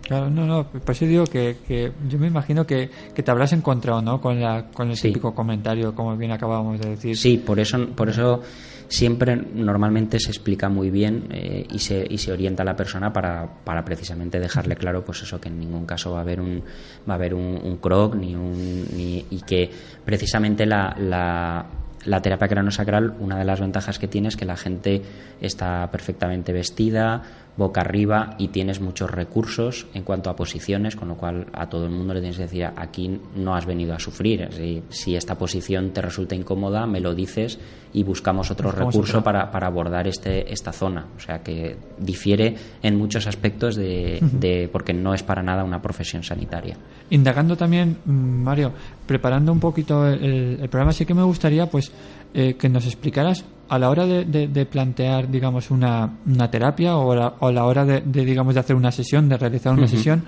[0.02, 3.52] Claro, no, no, por eso digo que, que yo me imagino que, que te habrás
[3.52, 4.22] encontrado, ¿no?
[4.22, 5.08] Con, la, con el Sí.
[5.08, 7.14] típico comentario, como bien acabábamos de decir.
[7.14, 8.40] Sí, por eso, por eso
[8.88, 13.12] siempre normalmente se explica muy bien eh, y, se, y se orienta a la persona
[13.12, 16.62] para, para precisamente dejarle claro pues eso que en ningún caso va a haber un
[17.06, 19.68] va a haber un, un croc ni un ni, y que
[20.06, 21.66] precisamente la, la
[22.08, 25.02] la terapia craneosacral, una de las ventajas que tiene es que la gente
[25.40, 27.22] está perfectamente vestida,
[27.58, 31.84] boca arriba y tienes muchos recursos en cuanto a posiciones, con lo cual a todo
[31.86, 34.48] el mundo le tienes que decir aquí no has venido a sufrir.
[34.90, 37.58] Si esta posición te resulta incómoda, me lo dices
[37.92, 41.06] y buscamos otro Buscamos recurso para, para abordar este, esta zona.
[41.16, 45.82] O sea que difiere en muchos aspectos de, de- porque no es para nada una
[45.82, 46.76] profesión sanitaria.
[47.10, 48.72] Indagando también, mm, Mario,
[49.04, 51.90] preparando un poquito el, el programa, sí que me gustaría pues
[52.34, 56.96] eh, que nos explicaras a la hora de, de- de plantear, digamos, una, una terapia
[56.96, 59.72] o, la- o a la hora de, de, digamos, de hacer una sesión, de realizar
[59.74, 60.22] una sesión.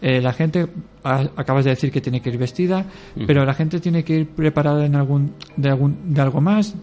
[0.00, 0.66] eh, la gente,
[1.04, 2.84] a- acabas de decir que tiene que ir vestida,
[3.26, 6.74] pero la gente tiene que ir preparada en algún, de, algún, de algo más.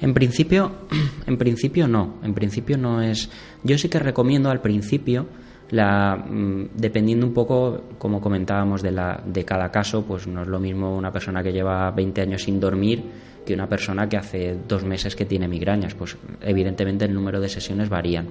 [0.00, 0.72] En principio,
[1.26, 2.14] en principio no.
[2.24, 3.30] En principio no es.
[3.62, 5.26] Yo sí que recomiendo al principio
[5.70, 10.48] la mm, dependiendo un poco, como comentábamos de la de cada caso, pues no es
[10.48, 13.04] lo mismo una persona que lleva 20 años sin dormir
[13.44, 15.94] que una persona que hace dos meses que tiene migrañas.
[15.94, 18.28] Pues evidentemente el número de sesiones varían.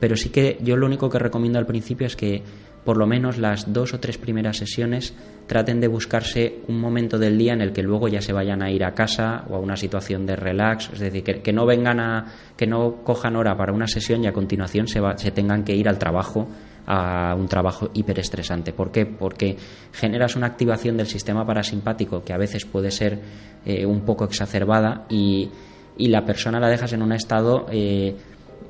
[0.00, 2.42] Pero sí que yo lo único que recomiendo al principio es que
[2.84, 5.14] por lo menos las dos o tres primeras sesiones
[5.46, 8.70] traten de buscarse un momento del día en el que luego ya se vayan a
[8.70, 12.26] ir a casa o a una situación de relax, es decir, que, no vengan a,
[12.58, 15.74] que no cojan hora para una sesión y a continuación se, va- se tengan que
[15.74, 16.48] ir al trabajo
[16.86, 18.72] a un trabajo hiperestresante.
[18.72, 19.06] ¿Por qué?
[19.06, 19.56] Porque
[19.92, 23.20] generas una activación del sistema parasimpático que a veces puede ser
[23.64, 25.48] eh, un poco exacerbada y,
[25.96, 28.14] y la persona la dejas en un estado eh,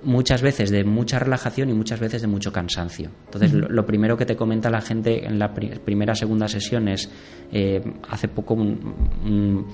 [0.04, 3.10] muchas veces de mucha relajación y muchas veces de mucho cansancio.
[3.24, 6.88] Entonces, lo, lo primero que te comenta la gente en la pri- primera segunda sesión
[6.88, 7.10] es,
[7.50, 9.66] eh, hace poco un- un-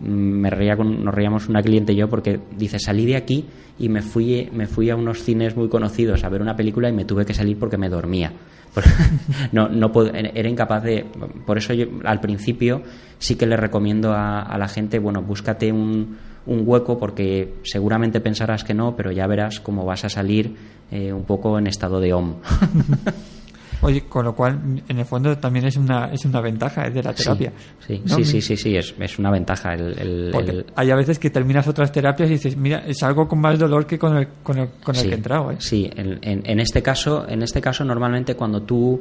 [0.00, 3.44] me reía con, nos reíamos una cliente y yo porque dice, salí de aquí
[3.78, 6.92] y me fui, me fui a unos cines muy conocidos a ver una película y
[6.92, 8.32] me tuve que salir porque me dormía.
[9.52, 11.04] No, no puedo- era incapaz de...
[11.46, 12.82] Por eso yo al principio
[13.18, 18.64] sí que le recomiendo a, la gente, bueno, búscate un, un hueco porque seguramente pensarás
[18.64, 20.54] que no, pero ya verás cómo vas a salir
[20.90, 22.34] eh, un poco en estado de OM.
[23.80, 27.02] Oye, con lo cual, en el fondo también es una, es una ventaja es de
[27.02, 27.52] la terapia.
[27.86, 28.16] Sí, ¿no?
[28.16, 29.74] sí, sí, sí, sí, es, es una ventaja.
[29.74, 33.02] El, el- Porque el- hay a veces que terminas otras terapias y dices, mira, es
[33.02, 35.52] algo con más dolor que con el, con el, con el sí, que he entrado.
[35.52, 35.56] ¿eh?
[35.60, 39.00] Sí, en, en- en este caso, en este caso normalmente cuando tú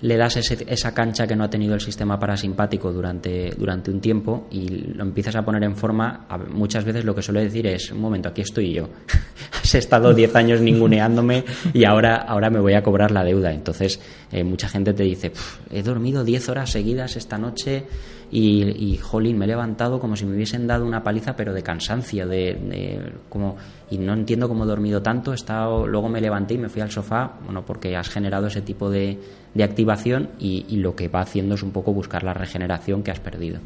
[0.00, 4.00] le das ese- esa cancha que no ha tenido el sistema parasimpático durante, durante un
[4.00, 7.90] tiempo y lo empiezas a poner en forma, muchas veces lo que suele decir es,
[7.90, 8.88] un momento, aquí estoy yo.
[9.62, 11.44] Has estado 10 años ninguneándome
[11.74, 13.52] y ahora, ahora me voy a cobrar la deuda.
[13.52, 17.84] Entonces, eh, mucha gente te dice, "Pf, he dormido 10 horas seguidas esta noche
[18.30, 18.62] y,
[18.92, 22.26] y, jolín, me he levantado como si me hubiesen dado una paliza, pero de cansancio,
[22.26, 23.56] de, de- como,
[23.90, 25.32] y no entiendo cómo he dormido tanto.
[25.32, 28.60] He estado, luego me levanté y me fui al sofá, bueno, porque has generado ese
[28.62, 29.18] tipo de,
[29.54, 33.20] de activación y, lo que va haciendo es un poco buscar la regeneración que has
[33.20, 33.60] perdido.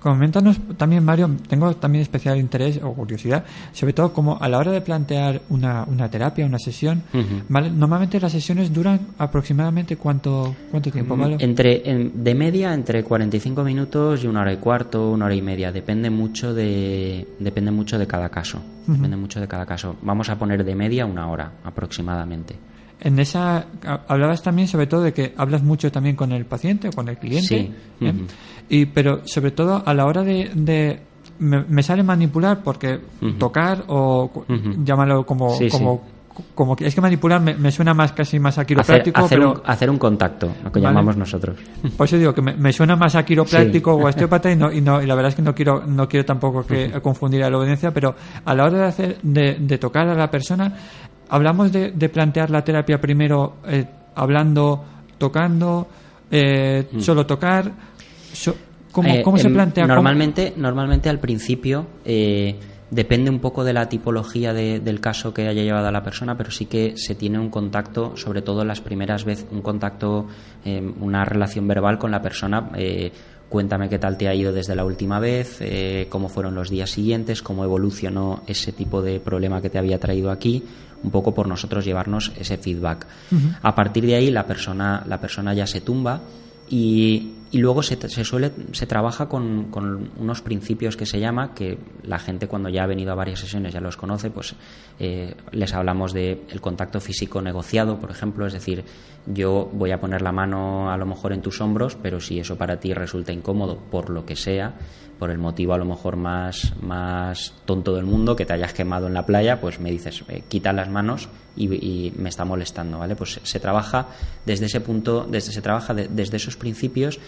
[0.00, 4.70] Coméntanos también, Mario, tengo también especial interés o curiosidad, sobre todo como a la hora
[4.72, 7.02] de plantear una, una terapia, una sesión.
[7.48, 7.70] ¿vale?
[7.70, 11.36] Normalmente las sesiones duran aproximadamente cuánto, cuánto tiempo, ¿vale?
[11.40, 15.42] Entre, en- de media entre 45 minutos y una hora y cuarto, una hora y
[15.42, 15.72] media.
[15.72, 18.60] Depende mucho de, depende mucho de cada caso.
[18.86, 19.96] Depende mucho de cada caso.
[20.02, 22.56] Vamos a poner de media una hora aproximadamente.
[23.04, 26.88] En esa ha- hablabas también sobre todo de que hablas mucho también con el paciente
[26.88, 27.48] o con el cliente,
[28.00, 28.06] Sí.
[28.06, 28.14] ¿eh?
[28.68, 31.00] Y pero sobre todo a la hora de, de-
[31.38, 33.00] me, me sale manipular porque
[33.38, 34.84] tocar o Ujú.
[34.84, 36.12] llámalo como Sí, como
[36.52, 39.38] como que es que manipular me, me suena más casi más a Hacer, quiropráctico, hacer
[39.38, 40.92] pero un, hacer un contacto, lo que Vale.
[40.92, 41.56] llamamos nosotros.
[41.96, 44.72] por eso digo que me, me suena más a quiropráctico o a osteópata y no,
[44.72, 47.50] y no y la verdad es que no quiero no quiero tampoco que confundir a
[47.50, 50.72] la audiencia pero a la hora de hacer de, de tocar a la persona
[51.28, 54.84] hablamos de, de plantear la terapia primero eh, hablando
[55.18, 55.86] tocando
[56.30, 57.70] eh, solo tocar
[58.32, 58.54] so-
[58.92, 62.56] ¿cómo, Eh, cómo se em, plantea ¿Cómo- Normalmente, normalmente al principio eh,
[62.90, 66.36] depende un poco de la tipología de- del caso que haya llevado a la persona,
[66.36, 70.26] pero sí que se tiene un contacto, sobre todo las primeras veces, un contacto,
[70.64, 72.70] eh, una relación verbal con la persona.
[72.76, 73.10] eh,
[73.48, 76.90] cuéntame qué tal te ha ido desde la última vez, eh, cómo fueron los días
[76.90, 80.64] siguientes, cómo evolucionó ese tipo de problema que te había traído aquí,
[81.04, 83.06] un poco por nosotros llevarnos ese feedback.
[83.62, 86.22] A partir de ahí la persona, la persona ya se tumba
[86.68, 91.54] y, y luego se, se suele se trabaja con, con unos principios que se llama
[91.54, 94.56] que la gente cuando ya ha venido a varias sesiones ya los conoce pues
[94.98, 98.84] eh, les hablamos de el contacto físico negociado por ejemplo es decir
[99.26, 102.56] yo voy a poner la mano a lo mejor en tus hombros pero si eso
[102.56, 104.74] para ti resulta incómodo por lo que sea
[105.24, 109.06] por el motivo a lo mejor más más tonto del mundo que te hayas quemado
[109.06, 113.16] en la playa pues me dices eh, quita las manos y, me está molestando vale
[113.16, 114.08] pues se trabaja
[114.44, 117.18] desde ese punto desde se trabaja de- desde esos principios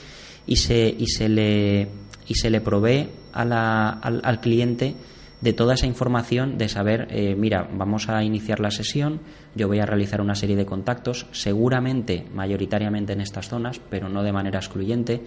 [0.47, 1.89] y se y se le
[2.29, 4.95] y se le provee a la- al, al cliente
[5.41, 9.21] de toda esa información de saber eh, mira vamos a iniciar la sesión
[9.55, 14.23] yo voy a realizar una serie de contactos seguramente mayoritariamente en estas zonas pero no
[14.23, 15.23] de manera excluyente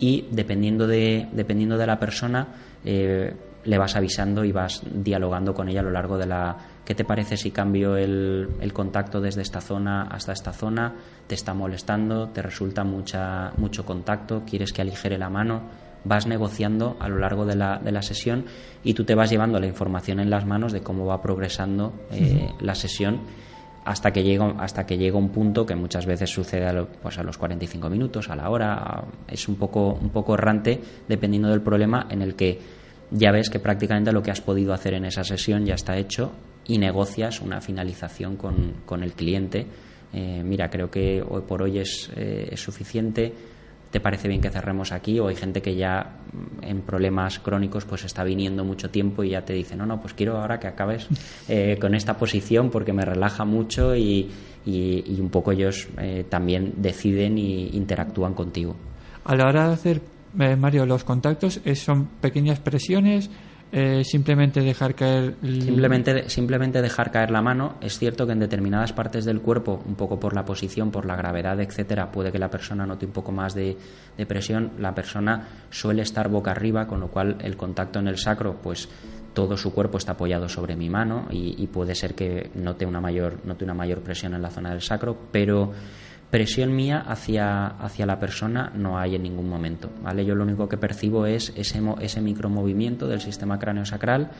[0.00, 2.48] y dependiendo de dependiendo de la persona
[2.84, 3.32] eh,
[3.62, 7.04] le vas avisando y vas dialogando con ella a lo largo de la ¿qué te
[7.04, 10.94] parece si cambio el, el contacto desde esta zona hasta esta zona?
[11.26, 12.30] ¿Te está molestando?
[12.30, 14.42] ¿Te resulta mucha, mucho contacto?
[14.44, 15.62] ¿Quieres que aligere la mano?
[16.02, 18.46] Vas negociando a lo largo de la, de la sesión
[18.82, 22.48] y tú te vas llevando la información en las manos de cómo va progresando eh,
[22.60, 23.20] la sesión
[23.84, 27.18] hasta que llega hasta que llega un punto que muchas veces sucede a, lo- pues
[27.18, 31.62] a los 45 minutos a la hora es un poco un poco errante dependiendo del
[31.62, 32.58] problema en el que
[33.10, 36.30] ya ves que prácticamente lo que has podido hacer en esa sesión ya está hecho
[36.66, 39.66] y negocias una finalización con, con el cliente.
[40.12, 43.32] Eh, mira creo que hoy por hoy es, eh, es suficiente
[43.90, 45.18] ¿Te parece bien que cerremos aquí?
[45.18, 49.30] O hay gente que ya mm, en problemas crónicos pues está viniendo mucho tiempo y
[49.30, 51.08] ya te dice, no, no, pues quiero ahora que acabes
[51.48, 54.30] eh, con esta posición porque me relaja mucho y,
[54.64, 58.76] y- un poco ellos eh, también deciden y interactúan contigo.
[59.24, 60.00] a la hora de hacer
[60.38, 63.28] eh, Mario los contactos son pequeñas presiones
[63.72, 67.76] eh, simplemente dejar caer Simplemente, simplemente dejar caer la mano.
[67.80, 71.16] Es cierto que en determinadas partes del cuerpo, un poco por la posición, por la
[71.16, 73.76] gravedad, etcétera, puede que la persona note un poco más de,
[74.16, 74.72] de presión.
[74.78, 78.88] La persona suele estar boca arriba, con lo cual el contacto en el sacro, pues
[79.34, 83.00] todo su cuerpo está apoyado sobre mi mano y, y puede ser que note una
[83.00, 85.72] mayor, note una mayor presión en la zona del sacro, pero
[86.30, 89.90] presión mía hacia, hacia la persona no hay en ningún momento.
[90.02, 90.24] ¿vale?
[90.24, 94.30] Yo lo único que percibo es ese, ese micromovimiento del sistema cráneo-sacral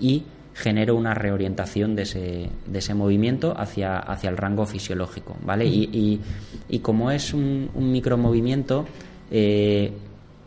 [0.00, 0.24] y
[0.54, 5.36] genero una reorientación de ese, de ese movimiento hacia, hacia el rango fisiológico.
[5.44, 5.66] ¿vale?
[5.66, 6.20] Y,
[6.70, 8.86] y- como es un, un micromovimiento,
[9.30, 9.92] eh,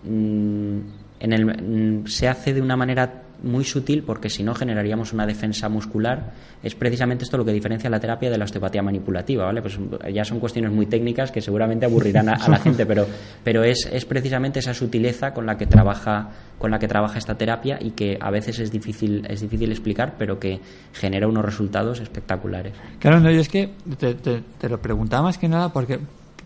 [0.03, 0.77] mm,
[1.19, 5.25] en el- mm, se hace de una manera muy sutil porque si no generaríamos una
[5.25, 6.31] defensa muscular
[6.61, 9.79] es precisamente esto lo que diferencia la terapia de la osteopatía manipulativa vale pues
[10.13, 13.05] ya son cuestiones muy técnicas que seguramente aburrirán a, la gente pero
[13.43, 17.35] pero es, es precisamente esa sutileza con la que trabaja con la que trabaja esta
[17.35, 20.59] terapia y que a veces es difícil es difícil explicar pero que
[20.93, 22.73] genera unos resultados espectaculares.
[22.99, 25.99] Claro, no, yo es que te, te- te lo preguntaba más que nada porque,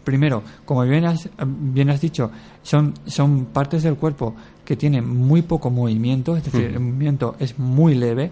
[0.04, 2.30] primero, como bien has, bien has dicho,
[2.62, 4.36] son, son partes del cuerpo
[4.66, 8.32] que tienen muy poco movimiento, es decir, el movimiento es muy leve,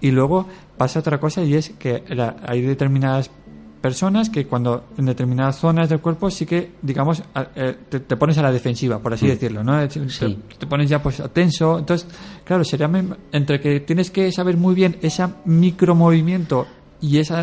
[0.00, 0.46] y luego
[0.76, 3.30] pasa otra cosa y es que la- hay determinadas
[3.80, 8.16] personas que cuando en determinadas zonas del cuerpo sí que digamos a- eh, te, te
[8.16, 10.40] pones a la defensiva por así decirlo no Sí.
[10.48, 11.78] te, te pones ya pues tenso.
[11.78, 12.08] Entonces
[12.44, 12.90] claro sería
[13.32, 16.66] entre que tienes que saber muy bien ese micromovimiento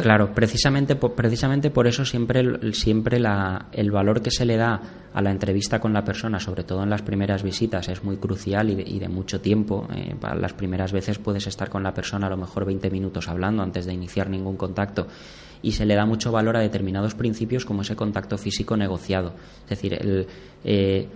[0.01, 4.82] Claro, precisamente precisamente por eso siempre, siempre la- el valor que se le da
[5.14, 8.70] a la entrevista con la persona, sobre todo en las primeras visitas, es muy crucial
[8.70, 9.88] y de, mucho tiempo.
[9.93, 13.62] Eh, las primeras veces puedes estar con la persona a lo mejor 20 minutos hablando
[13.62, 15.07] antes de iniciar ningún contacto
[15.62, 19.34] y se le da mucho valor a determinados principios como ese contacto físico negociado.
[19.64, 20.28] Es decir, el,
[20.64, 21.07] eh,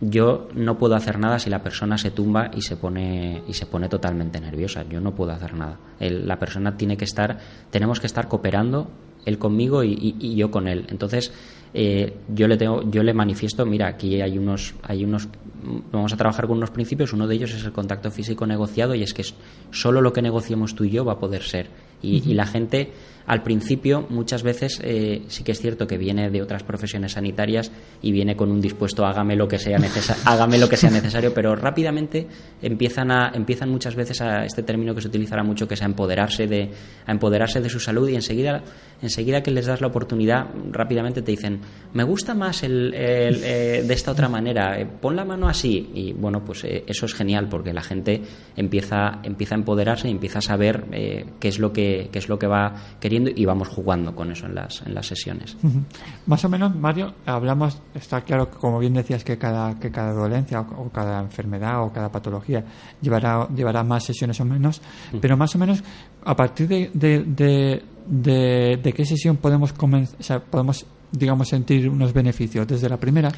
[0.00, 3.66] yo no puedo hacer nada si la persona se tumba y se pone y se
[3.66, 4.84] pone totalmente nerviosa.
[4.88, 5.78] Yo no puedo hacer nada.
[5.98, 7.38] La persona tiene que estar,
[7.70, 8.88] tenemos que estar cooperando
[9.26, 10.86] él conmigo y, y- y yo con él.
[10.88, 11.32] Entonces
[11.74, 15.28] eh, yo le tengo, yo le manifiesto, mira, aquí hay unos, hay unos,
[15.92, 17.12] vamos a trabajar con unos principios.
[17.12, 19.22] Uno de ellos es el contacto físico negociado y es que
[19.70, 21.68] solo lo que negociemos tú y yo va a poder ser.
[22.02, 22.90] Y, y la gente
[23.26, 27.70] al principio muchas veces eh, sí que es cierto que viene de otras profesiones sanitarias
[28.02, 31.32] y viene con un dispuesto hágame lo que sea necesa- hágame lo que sea necesario
[31.32, 32.26] pero rápidamente
[32.60, 35.84] empiezan a empiezan muchas veces a este término que se utilizará mucho que es a
[35.84, 36.70] empoderarse de
[37.06, 38.64] a empoderarse de su salud y enseguida
[39.00, 41.60] enseguida que les das la oportunidad rápidamente te dicen
[41.92, 45.90] me gusta más el, el, eh, de esta otra manera eh, pon la mano así
[45.94, 48.22] y bueno pues eh, eso es genial porque la gente
[48.56, 52.28] empieza empieza a empoderarse y empieza a saber eh, qué es lo que qué es
[52.28, 55.56] lo que va queriendo y vamos jugando con eso en las en las sesiones.
[56.26, 60.12] Más o menos, Mario, hablamos, está claro que como bien decías que cada, que cada
[60.12, 62.64] dolencia o, o cada enfermedad o cada patología
[63.00, 64.80] llevará, llevará más sesiones o menos,
[65.20, 65.82] pero más o menos
[66.24, 71.48] a partir de, de, de, de- de qué sesión podemos, comen- o sea, podemos digamos
[71.48, 73.30] sentir unos beneficios desde la primera.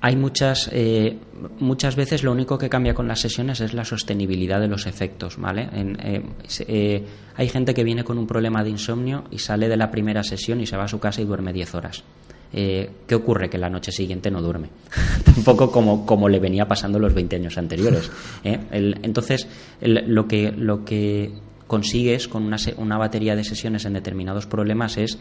[0.00, 1.16] Hay muchas eh,
[1.58, 5.36] muchas veces lo único que cambia con las sesiones es la sostenibilidad de los efectos
[5.38, 6.22] vale En, eh,
[6.66, 10.22] eh, hay gente que viene con un problema de insomnio y sale de la primera
[10.22, 12.04] sesión y se va a su casa y duerme 10 horas
[12.52, 13.50] Eh, ¿Qué ocurre?
[13.50, 14.68] Que la noche siguiente no duerme.
[15.24, 18.10] Tampoco como, como le venía pasando los 20 años anteriores.
[18.44, 18.58] ¿eh?
[19.02, 19.48] Entonces,
[19.80, 21.32] lo, que, lo que
[21.66, 25.18] consigues con una, una batería de sesiones en determinados problemas es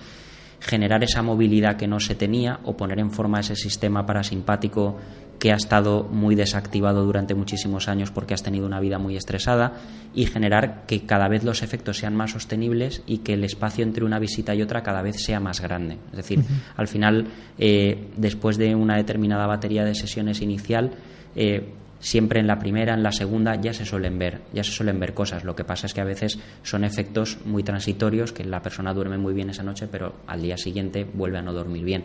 [0.66, 4.98] generar esa movilidad que no se tenía o poner en forma ese sistema parasimpático
[5.38, 9.74] que ha estado muy desactivado durante muchísimos años porque has tenido una vida muy estresada
[10.14, 14.06] y generar que cada vez los efectos sean más sostenibles y que el espacio entre
[14.06, 16.00] una visita y otra cada vez sea más grande.
[16.12, 16.40] Es decir,
[16.78, 17.28] al final,
[17.60, 20.92] eh, después de una determinada batería de sesiones inicial,
[21.36, 25.00] eh, siempre en la primera, en la segunda, ya se suelen ver, ya se suelen
[25.00, 25.44] ver cosas.
[25.44, 29.18] Lo que pasa es que a veces son efectos muy transitorios, que la persona duerme
[29.18, 32.04] muy bien esa noche, pero al día siguiente vuelve a no dormir bien.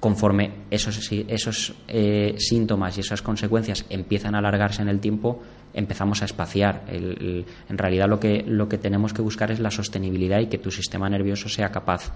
[0.00, 5.42] Conforme esos, esos eh, síntomas y esas consecuencias empiezan a alargarse en el tiempo,
[5.74, 6.84] empezamos a espaciar.
[6.88, 10.58] El- en realidad lo que, lo que tenemos que buscar es la sostenibilidad y que
[10.58, 12.12] tu sistema nervioso sea capaz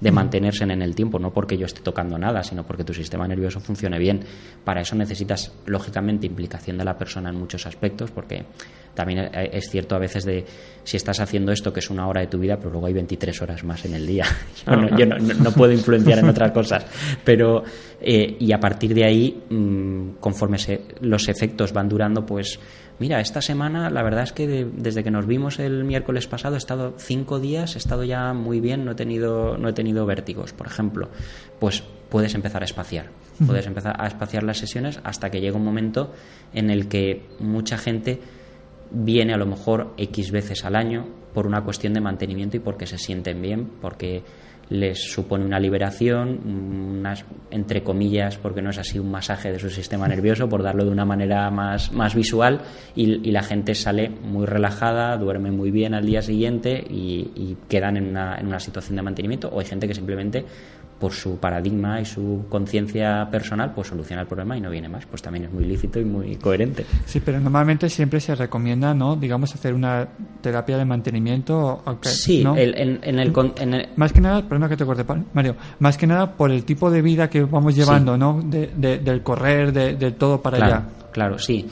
[0.00, 3.26] de mantenerse en el tiempo, no porque yo esté tocando nada, sino porque tu sistema
[3.26, 4.20] nervioso funcione bien.
[4.64, 8.44] Para eso necesitas, lógicamente, implicación de la persona en muchos aspectos, porque
[8.94, 10.44] también eh, es cierto a veces de
[10.84, 13.40] si estás haciendo esto que es una hora de tu vida, pero luego hay 23
[13.42, 14.24] horas más en el día.
[14.66, 16.84] Yo no, yo no- no- no puedo influenciar en otras cosas.
[17.24, 17.62] Pero,
[18.00, 22.58] eh, y a partir de ahí, mm, conforme se- los efectos van durando, pues
[22.98, 26.54] Mira, esta semana la verdad es que de- desde que nos vimos el miércoles pasado
[26.54, 30.06] he estado cinco días, he estado ya muy bien, no he tenido, no he tenido
[30.06, 31.10] vértigos, por ejemplo.
[31.58, 33.10] Pues puedes empezar a espaciar.
[33.46, 36.12] Puedes empezar a espaciar las sesiones hasta que llega un momento
[36.54, 38.18] en el que mucha gente
[38.90, 42.86] viene a lo mejor X veces al año por una cuestión de mantenimiento y porque
[42.86, 44.22] se sienten bien, porque
[44.68, 49.70] les supone una liberación, unas, entre comillas, porque no es así un masaje de su
[49.70, 52.60] sistema nervioso, por darlo de una manera más, más visual,
[52.94, 57.56] y, y la gente sale muy relajada, duerme muy bien al día siguiente y, y
[57.68, 60.44] quedan en una, en una situación de mantenimiento, o hay gente que simplemente
[60.98, 65.04] por su paradigma y su conciencia personal, pues soluciona el problema y no viene más.
[65.06, 66.86] Pues también es muy lícito y muy coherente.
[67.04, 69.14] Sí, pero normalmente siempre se recomienda, ¿no?
[69.16, 70.08] Digamos, hacer una
[70.40, 71.82] terapia de mantenimiento.
[72.02, 72.56] Sí, ¿no?
[72.56, 75.56] el- en, en el, con- en el- Más que nada, perdona que te corte, Mario,
[75.80, 78.40] más que nada por el tipo de vida que vamos llevando, ¿no?
[78.42, 80.84] De, de- del correr, de, del todo para claro, allá.
[81.12, 81.66] claro, sí.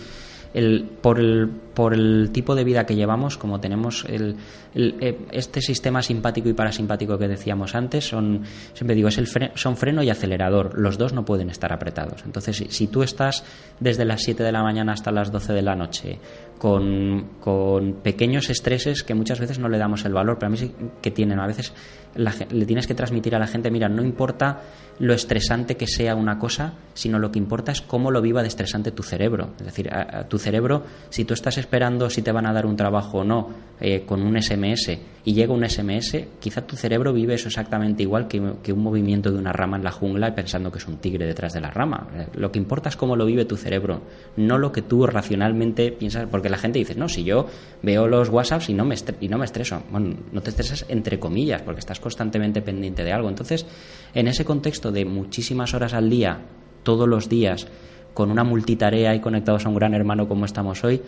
[0.55, 4.37] El, por, el, por el tipo de vida que llevamos, como tenemos el,
[4.75, 8.43] eh, este sistema simpático y parasimpático que decíamos antes, son,
[8.73, 10.79] siempre digo, es el fre- son freno y acelerador.
[10.79, 12.23] Los dos no pueden estar apretados.
[12.25, 13.45] Entonces, si, si tú estás
[13.81, 16.19] desde las 7 de la mañana hasta las 12 de la noche
[16.59, 20.57] con, con pequeños estreses que muchas veces no le damos el valor, pero a mí
[20.57, 21.41] sí que tienen.
[21.41, 21.73] A veces
[22.15, 24.61] la le tienes que transmitir a la gente, mira, no importa
[25.01, 28.49] lo estresante que sea una cosa, sino lo que importa es cómo lo viva de
[28.49, 29.51] estresante tu cerebro.
[29.59, 32.77] Es decir, a, tu cerebro, si tú estás esperando si te van a dar un
[32.77, 33.49] trabajo o no
[33.81, 38.29] eh, con un SMS y llega un SMS, quizá tu cerebro vive eso exactamente igual
[38.29, 41.53] que, un movimiento de una rama en la jungla pensando que es un tigre detrás
[41.53, 42.07] de la rama.
[42.35, 44.03] Lo que importa es cómo lo vive tu cerebro,
[44.37, 47.47] no lo que tú racionalmente piensas, porque porque la gente dice, no, si yo
[47.81, 49.83] veo los WhatsApps y no me, y no me estreso.
[49.91, 53.29] Bueno, no te estresas entre comillas, porque estás constantemente pendiente de algo.
[53.29, 53.67] Entonces,
[54.15, 56.43] en ese contexto de muchísimas horas al día,
[56.85, 57.67] todos los días,
[58.13, 61.01] con una multitarea y conectados a un gran hermano como estamos hoy,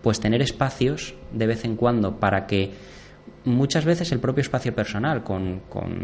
[0.00, 2.70] pues tener espacios de vez en cuando para que
[3.44, 5.60] muchas veces el propio espacio personal, con,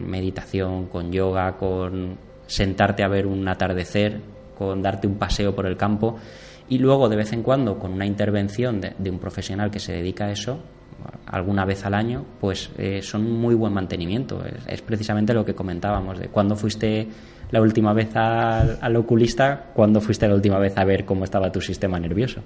[0.06, 4.20] meditación, con yoga, con sentarte a ver un atardecer,
[4.58, 6.16] con darte un paseo por el campo
[6.68, 10.26] y luego de vez en cuando con una intervención de, un profesional que se dedica
[10.26, 10.60] a eso,
[11.26, 14.42] alguna vez al año, pues eh, son muy buen mantenimiento.
[14.66, 17.08] Es, precisamente lo que comentábamos de cuando fuiste
[17.50, 21.60] la última vez al, oculista, cuando fuiste la última vez a ver cómo estaba tu
[21.60, 22.40] sistema nervioso.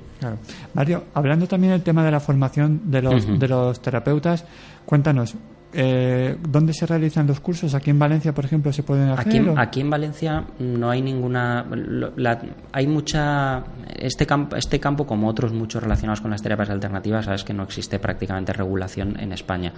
[0.73, 4.45] Mario, hablando también del tema de la formación de los, de los terapeutas,
[4.87, 5.37] cuéntanos,
[5.75, 7.75] eh, ¿Dónde se realizan los cursos?
[7.75, 9.27] ¿Aquí en Valencia, por ejemplo, se pueden hacer?
[9.27, 11.67] Aquí, aquí en Valencia no hay ninguna.
[12.73, 13.65] hay mucha.
[13.97, 17.65] Este campo, este campo, como otros muchos relacionados con las terapias alternativas, sabes que no
[17.65, 19.73] existe prácticamente regulación en España.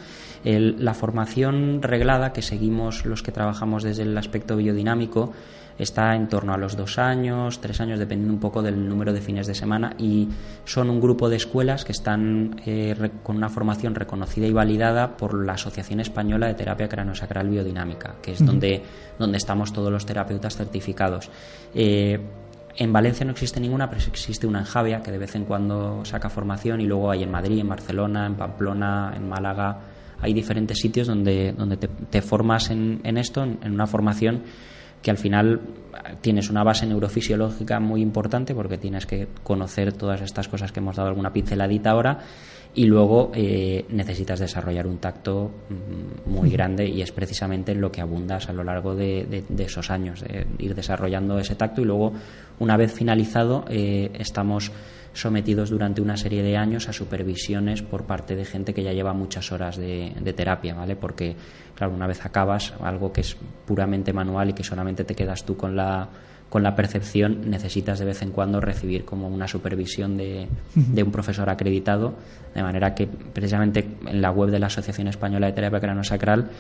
[0.44, 5.32] la formación reglada que seguimos los que trabajamos desde el aspecto biodinámico
[5.79, 9.20] está en torno a los dos años, tres años, dependiendo un poco del número de
[9.20, 10.29] fines de semana, y
[10.64, 15.45] son un grupo de escuelas que están eh, con una formación reconocida y validada por
[15.45, 18.83] la Asociación Española de Terapia Craniosacral Biodinámica, que es donde,
[19.18, 21.31] donde estamos todos los terapeutas certificados.
[21.74, 22.18] Eh,
[22.79, 26.05] en Valencia no existe ninguna, pero existe una en Javia, que de vez en cuando
[26.05, 29.79] saca formación, y luego hay en Madrid, en Barcelona, en Pamplona, en Málaga.
[30.20, 34.43] Hay diferentes sitios donde, donde te, formas en, en esto, en una formación
[35.07, 35.61] que al final
[36.20, 40.96] tienes una base neurofisiológica muy importante porque tienes que conocer todas estas cosas que hemos
[40.96, 42.18] dado alguna pinceladita ahora
[42.74, 47.92] y luego eh, necesitas desarrollar un tacto mm, muy grande y es precisamente en lo
[47.92, 52.12] que abundas a lo largo de, esos años, de ir desarrollando ese tacto y luego
[52.59, 54.72] una vez finalizado eh, estamos
[55.16, 59.14] sometidos durante una serie de años a supervisiones por parte de gente que ya lleva
[59.14, 60.94] muchas horas de, terapia, ¿vale?
[60.94, 61.34] Porque,
[61.74, 63.36] claro, una vez acabas algo que es
[63.66, 66.08] puramente manual y que solamente te quedas tú con la
[66.48, 70.46] con la percepción necesitas de vez en cuando recibir como una supervisión de,
[70.76, 72.14] de, un profesor acreditado,
[72.54, 76.50] de manera que precisamente en la web de la Asociación Española de Terapia Craniosacral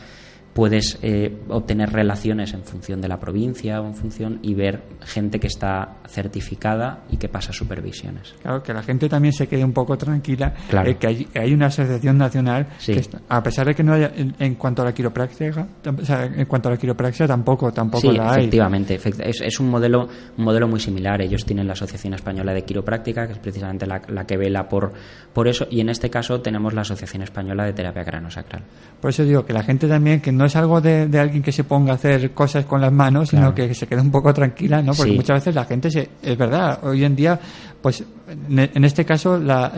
[0.56, 5.38] puedes eh, obtener relaciones en función de la provincia o en función y ver gente
[5.38, 8.34] que está certificada y que pasa supervisiones.
[8.40, 10.90] Claro, que la gente también se quede un poco tranquila, claro.
[10.90, 14.80] Eh, que hay, una asociación nacional que a pesar de que no haya en, cuanto
[14.80, 15.52] a la quiropraxia,
[15.84, 18.44] en cuanto a la quiropraxia tampoco tampoco la hay.
[18.44, 21.20] Efectivamente, es, es, un modelo un modelo muy similar.
[21.20, 24.94] Ellos tienen la Asociación Española de Quiropráctica, que es precisamente la, la que vela por
[25.34, 28.62] por eso y en este caso tenemos la Asociación Española de Terapia Craniosacral.
[29.02, 31.64] Por eso digo que la gente también que no es algo de, alguien que se
[31.64, 34.92] ponga a hacer cosas con las manos, sino que se quede un poco tranquila, ¿no?
[34.92, 37.38] Porque muchas veces la gente, se, es verdad, hoy en día,
[37.80, 38.04] pues
[38.48, 39.72] en este caso la,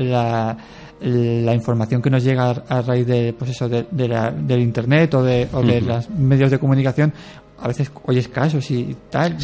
[1.01, 5.49] la, información que nos llega a, raíz de, pues eso, de, del Internet o de,
[5.53, 7.13] o de los medios de comunicación,
[7.61, 9.37] a veces oyes casos y tal,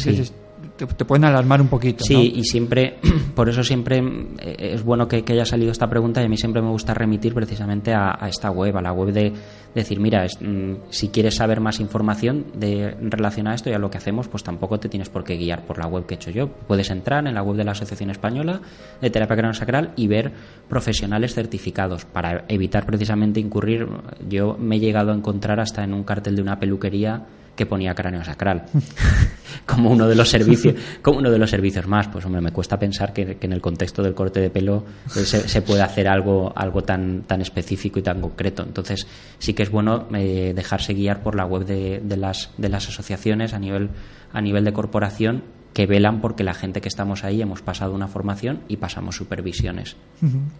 [0.75, 2.03] te, pueden alarmar un poquito.
[2.03, 2.97] Sí, y siempre,
[3.35, 3.99] por eso siempre
[4.39, 7.33] eh, es bueno que, haya salido esta pregunta y a mí siempre me gusta remitir
[7.33, 9.33] precisamente a, esta web, a la web de,
[9.73, 13.79] decir, mira, mm, si quieres saber más información de, en relación a esto y a
[13.79, 16.17] lo que hacemos, pues tampoco te tienes por qué guiar por la web que he
[16.17, 16.47] hecho yo.
[16.47, 18.61] Puedes entrar en la web de la Asociación Española
[19.01, 20.31] de Terapia Sacral y ver
[20.67, 23.87] profesionales certificados para evitar precisamente incurrir.
[24.27, 27.25] Yo me he llegado a encontrar hasta en un cartel de una peluquería
[27.55, 28.65] que ponía cráneo sacral.
[29.65, 32.77] Como uno de los servicios como uno de los servicios más pues hombre me cuesta
[32.77, 36.83] pensar que, en el contexto del corte de pelo pues, se, puede hacer algo algo
[36.83, 38.63] tan tan específico y tan concreto.
[38.63, 39.07] Entonces
[39.39, 42.87] sí que es bueno eh, dejarse guiar por la web de, de, las de las
[42.89, 43.89] asociaciones a nivel
[44.33, 45.43] a nivel de corporación
[45.75, 49.97] que velan porque la gente que estamos ahí hemos pasado una formación y pasamos supervisiones.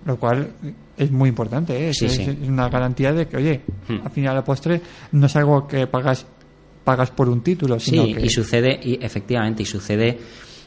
[0.03, 0.51] Lo cual
[0.97, 1.91] es muy importante, ¿eh?
[1.91, 4.81] es, una garantía de que, oye, al final de la postre
[5.13, 6.27] no es algo que pagas
[6.85, 7.77] pagas por un título.
[7.79, 10.17] Sino sí, y sucede, y efectivamente, y sucede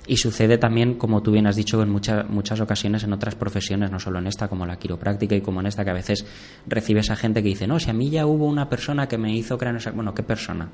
[0.08, 3.90] y sucede también, como tú bien has dicho, en muchas, muchas ocasiones en otras profesiones,
[3.90, 6.24] no solo en esta, como la quiropráctica y como en esta, que a veces
[6.66, 9.36] recibes a gente que dice, no, si a mí ya hubo una persona que me
[9.36, 10.70] hizo crear Bueno, ¿qué persona?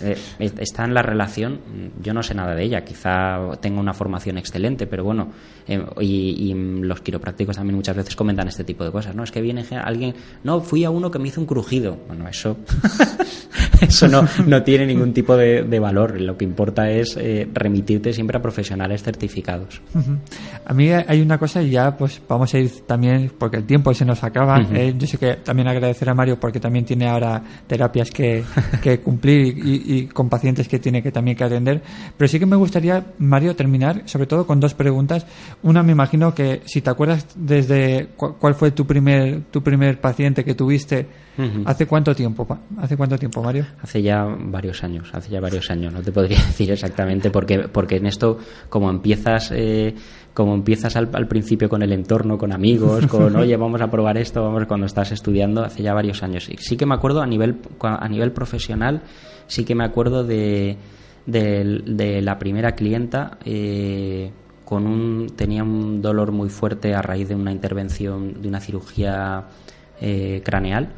[0.00, 1.60] Eh, está en la relación,
[2.00, 5.32] yo no sé nada de ella, quizá tenga una formación excelente, pero bueno,
[5.66, 9.22] eh, y, los quiroprácticos también muchas veces comentan este tipo de cosas, ¿no?
[9.22, 10.14] Es que viene alguien,
[10.44, 11.98] no, fui a uno que me hizo un crujido.
[12.08, 12.56] Bueno, eso
[13.82, 16.20] eso no, no tiene ningún tipo de, de valor.
[16.20, 19.80] Lo que importa es eh, remitirte siempre a profesionales certificados.
[20.64, 23.92] A mí hay una cosa y ya pues vamos a ir también porque el tiempo
[23.94, 24.60] se nos acaba.
[24.72, 28.44] Eh, yo sé que también agradecer a Mario porque también tiene ahora terapias que,
[28.82, 31.82] que cumplir y, y con pacientes que tiene que también que atender.
[32.16, 35.26] Pero sí que me gustaría, Mario, terminar sobre todo con dos preguntas.
[35.62, 40.00] Una me imagino que si te acuerdas desde cu- cuál fue tu primer tu primer
[40.00, 41.06] paciente que tuviste.
[41.64, 42.46] ¿hace cuánto tiempo?
[42.78, 43.64] ¿Hace cuánto tiempo, Mario?
[43.80, 47.96] Hace ya varios años, hace ya varios años, no te podría decir exactamente, porque, porque
[47.96, 49.94] en esto, como empiezas, eh,
[50.34, 54.18] como empiezas al, al principio con el entorno, con amigos, con oye, vamos a probar
[54.18, 56.48] esto, vamos cuando estás estudiando, hace ya varios años.
[56.48, 59.02] Y sí que me acuerdo a nivel, a nivel profesional,
[59.46, 60.76] sí que me acuerdo de,
[61.26, 63.38] de, de la primera clienta.
[63.44, 64.30] eh,
[64.72, 69.44] con un, tenía un dolor muy fuerte a raíz de una intervención, de una cirugía
[70.00, 70.88] eh, craneal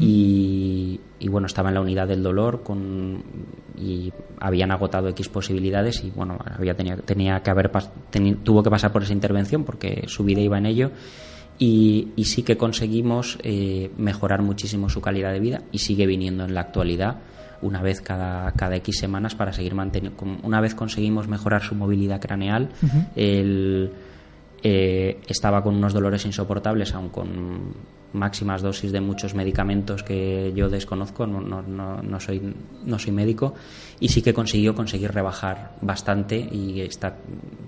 [0.00, 3.22] y, y, bueno, estaba en la unidad del dolor con,
[3.78, 7.70] y habían agotado X posibilidades y bueno, había tenía, tenía que haber
[8.10, 10.90] teni- tuvo que pasar por esa intervención porque su vida iba en ello
[11.58, 16.44] y, y sí que conseguimos eh, mejorar muchísimo su calidad de vida y sigue viniendo
[16.44, 17.18] en la actualidad
[17.60, 20.18] una vez cada, cada X semanas para seguir manteniendo.
[20.42, 23.04] Una vez conseguimos mejorar su movilidad craneal, Ujú.
[23.14, 23.92] él
[24.64, 27.74] eh, estaba con unos dolores insoportables, aun con
[28.12, 32.54] máximas dosis de muchos medicamentos que yo desconozco, no, no, no, no soy,
[32.84, 33.54] no soy médico,
[34.00, 37.16] y sí que consiguió conseguir rebajar bastante y está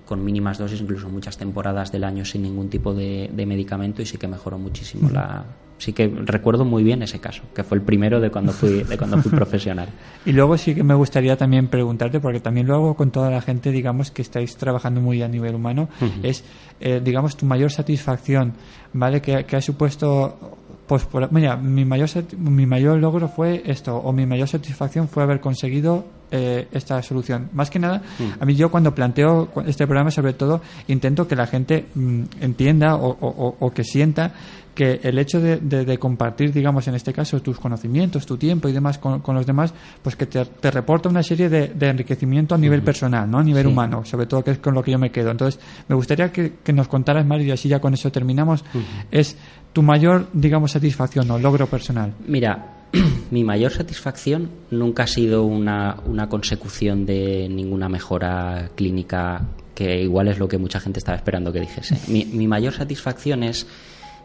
[0.05, 4.05] con mínimas dosis, incluso muchas temporadas del año sin ningún tipo de, de medicamento y
[4.05, 5.45] sí que mejoró muchísimo la...
[5.77, 8.97] Sí que recuerdo muy bien ese caso, que fue el primero de cuando fui, de
[8.97, 9.89] cuando fui profesional.
[10.25, 13.41] Y luego sí que me gustaría también preguntarte, porque también lo hago con toda la
[13.41, 15.89] gente, digamos, que estáis trabajando muy a nivel humano,
[16.23, 16.45] es,
[16.79, 18.53] eh, digamos, tu mayor satisfacción,
[18.93, 19.21] ¿vale?
[19.21, 20.55] Que, que ha supuesto,
[20.87, 25.23] pues, por- mira, mi mayor, mi mayor logro fue esto, o mi mayor satisfacción fue
[25.23, 27.49] haber conseguido eh, esta solución.
[27.53, 28.41] Más que nada, Mm.
[28.41, 32.95] a mí yo cuando planteo este programa, sobre todo, intento que la gente mm, entienda
[32.95, 34.33] o- o que sienta
[34.75, 38.67] que el hecho de, de- de compartir, digamos, en este caso, tus conocimientos, tu tiempo
[38.67, 39.73] y demás con, con los demás,
[40.03, 43.39] pues que te, te reporta una serie de, de enriquecimiento a nivel personal, ¿no?
[43.39, 43.71] A nivel Sí.
[43.71, 45.31] humano, sobre todo que es con lo que yo me quedo.
[45.31, 48.63] Entonces, me gustaría que, que nos contaras, Mario, y así ya con eso terminamos,
[49.11, 49.37] es
[49.73, 52.13] tu mayor, digamos, satisfacción o logro personal.
[52.27, 52.73] Mira,
[53.31, 59.41] mi mayor satisfacción nunca ha sido una, una consecución de ninguna mejora clínica,
[59.73, 61.97] que igual es lo que mucha gente estaba esperando que dijese.
[62.11, 63.67] Mi, mi mayor satisfacción es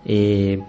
[0.05, 0.61] eh,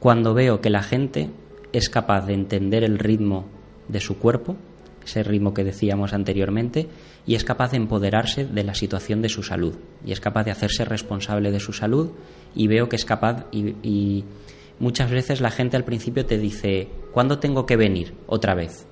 [0.00, 1.30] cuando veo que la gente
[1.72, 3.46] es capaz de entender el ritmo
[3.88, 4.56] de su cuerpo,
[5.04, 6.88] ese ritmo que decíamos anteriormente,
[7.26, 9.74] y es capaz de empoderarse de la situación de su salud,
[10.04, 12.10] y es capaz de hacerse responsable de su salud,
[12.54, 14.24] y veo que es capaz, y,
[14.78, 18.86] muchas veces la gente al principio te dice, ¿cuándo tengo que venir otra vez?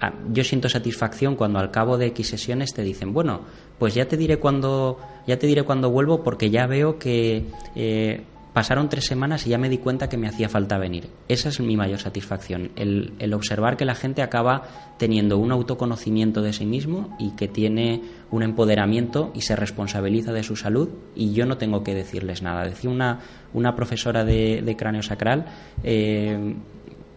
[0.00, 3.40] Ah, Yo siento satisfacción cuando al cabo de X sesiones te dicen, bueno,
[3.78, 8.22] pues ya te diré cuando, ya te diré cuando vuelvo porque ya veo que eh,
[8.52, 11.08] pasaron tres semanas y ya me di cuenta que me hacía falta venir.
[11.28, 14.62] Esa es mi mayor satisfacción, el, observar que la gente acaba
[14.98, 20.42] teniendo un autoconocimiento de sí mismo y que tiene un empoderamiento y se responsabiliza de
[20.42, 22.64] su salud y yo no tengo que decirles nada.
[22.64, 23.20] Decía una,
[23.52, 25.46] una profesora de, cráneo sacral
[25.82, 26.54] eh,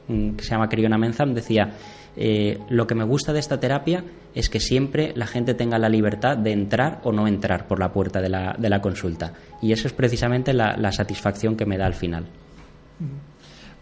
[0.07, 1.73] que se llama Criona Menzam, decía,
[2.15, 4.03] eh, lo que me gusta de esta terapia
[4.33, 7.91] es que siempre la gente tenga la libertad de entrar o no entrar por la
[7.91, 9.33] puerta de la, de la consulta.
[9.61, 12.25] Y eso es precisamente la, la satisfacción que me da al final.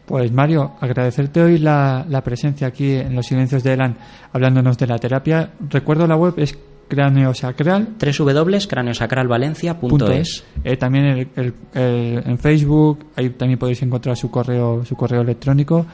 [0.05, 3.95] Pues Mario, agradecerte hoy la, la presencia aquí en los silencios de Elan
[4.33, 5.51] hablándonos de la terapia.
[5.69, 6.57] Recuerdo la web es
[6.89, 14.83] craneosacral www.craneosacralvalencia.es Eh, también el- el- el- en Facebook, ahí también podéis encontrar su correo,
[14.83, 15.85] su correo electrónico.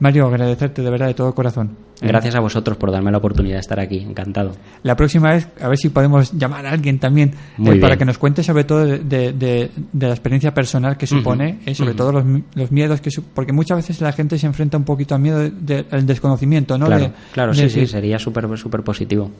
[0.00, 1.76] Mario, agradecerte de verdad de todo corazón.
[2.00, 3.98] Eh, Gracias a vosotros por darme la oportunidad de estar aquí.
[3.98, 4.52] Encantado.
[4.84, 8.18] La próxima vez, a ver si podemos llamar a alguien también eh, para que nos
[8.18, 11.98] cuente sobre todo de, de- de- de la experiencia personal que supone, eh, sobre ujú.
[11.98, 12.24] todo los,
[12.54, 13.10] los miedos que...
[13.10, 16.86] su- porque muchas veces la gente se enfrenta un poquito al miedo del desconocimiento, ¿no?
[16.86, 19.30] claro, claro, sí, sí, sería súper súper positivo.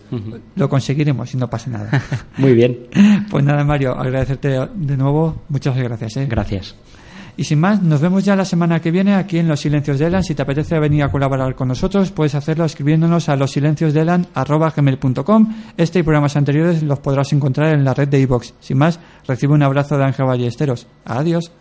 [0.56, 0.68] Lo
[0.99, 2.03] conseguiremos y no pasa nada.
[2.38, 2.88] Muy bien.
[3.30, 5.42] pues nada, Mario, agradecerte de nuevo.
[5.49, 6.16] Muchas gracias.
[6.16, 6.26] ¿eh?
[6.28, 6.74] Gracias.
[7.36, 10.07] Y sin más, nos vemos ya la semana que viene aquí en Los Silencios de
[10.07, 10.24] Elan.
[10.24, 15.55] Si te apetece venir a colaborar con nosotros, puedes hacerlo escribiéndonos a losilenciosdelan.com.
[15.76, 18.55] Este y programas anteriores los podrás encontrar en la red de iVox.
[18.59, 20.88] Sin más, recibe un abrazo de Ángel Ballesteros.
[21.05, 21.53] Adiós.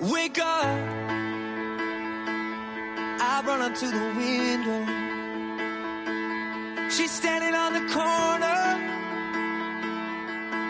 [0.00, 1.02] Wake up.
[3.24, 4.91] I run up to the window.
[6.96, 8.60] She's standing on the corner.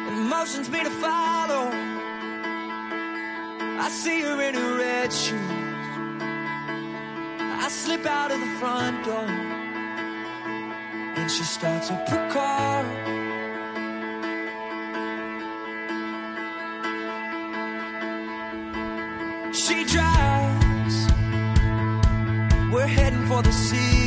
[0.09, 1.71] And motions me to follow.
[3.85, 5.41] I see her in her red shoes.
[7.65, 9.27] I slip out of the front door
[11.17, 12.85] and she starts up her car.
[19.53, 20.97] She drives,
[22.73, 24.02] we're heading for the where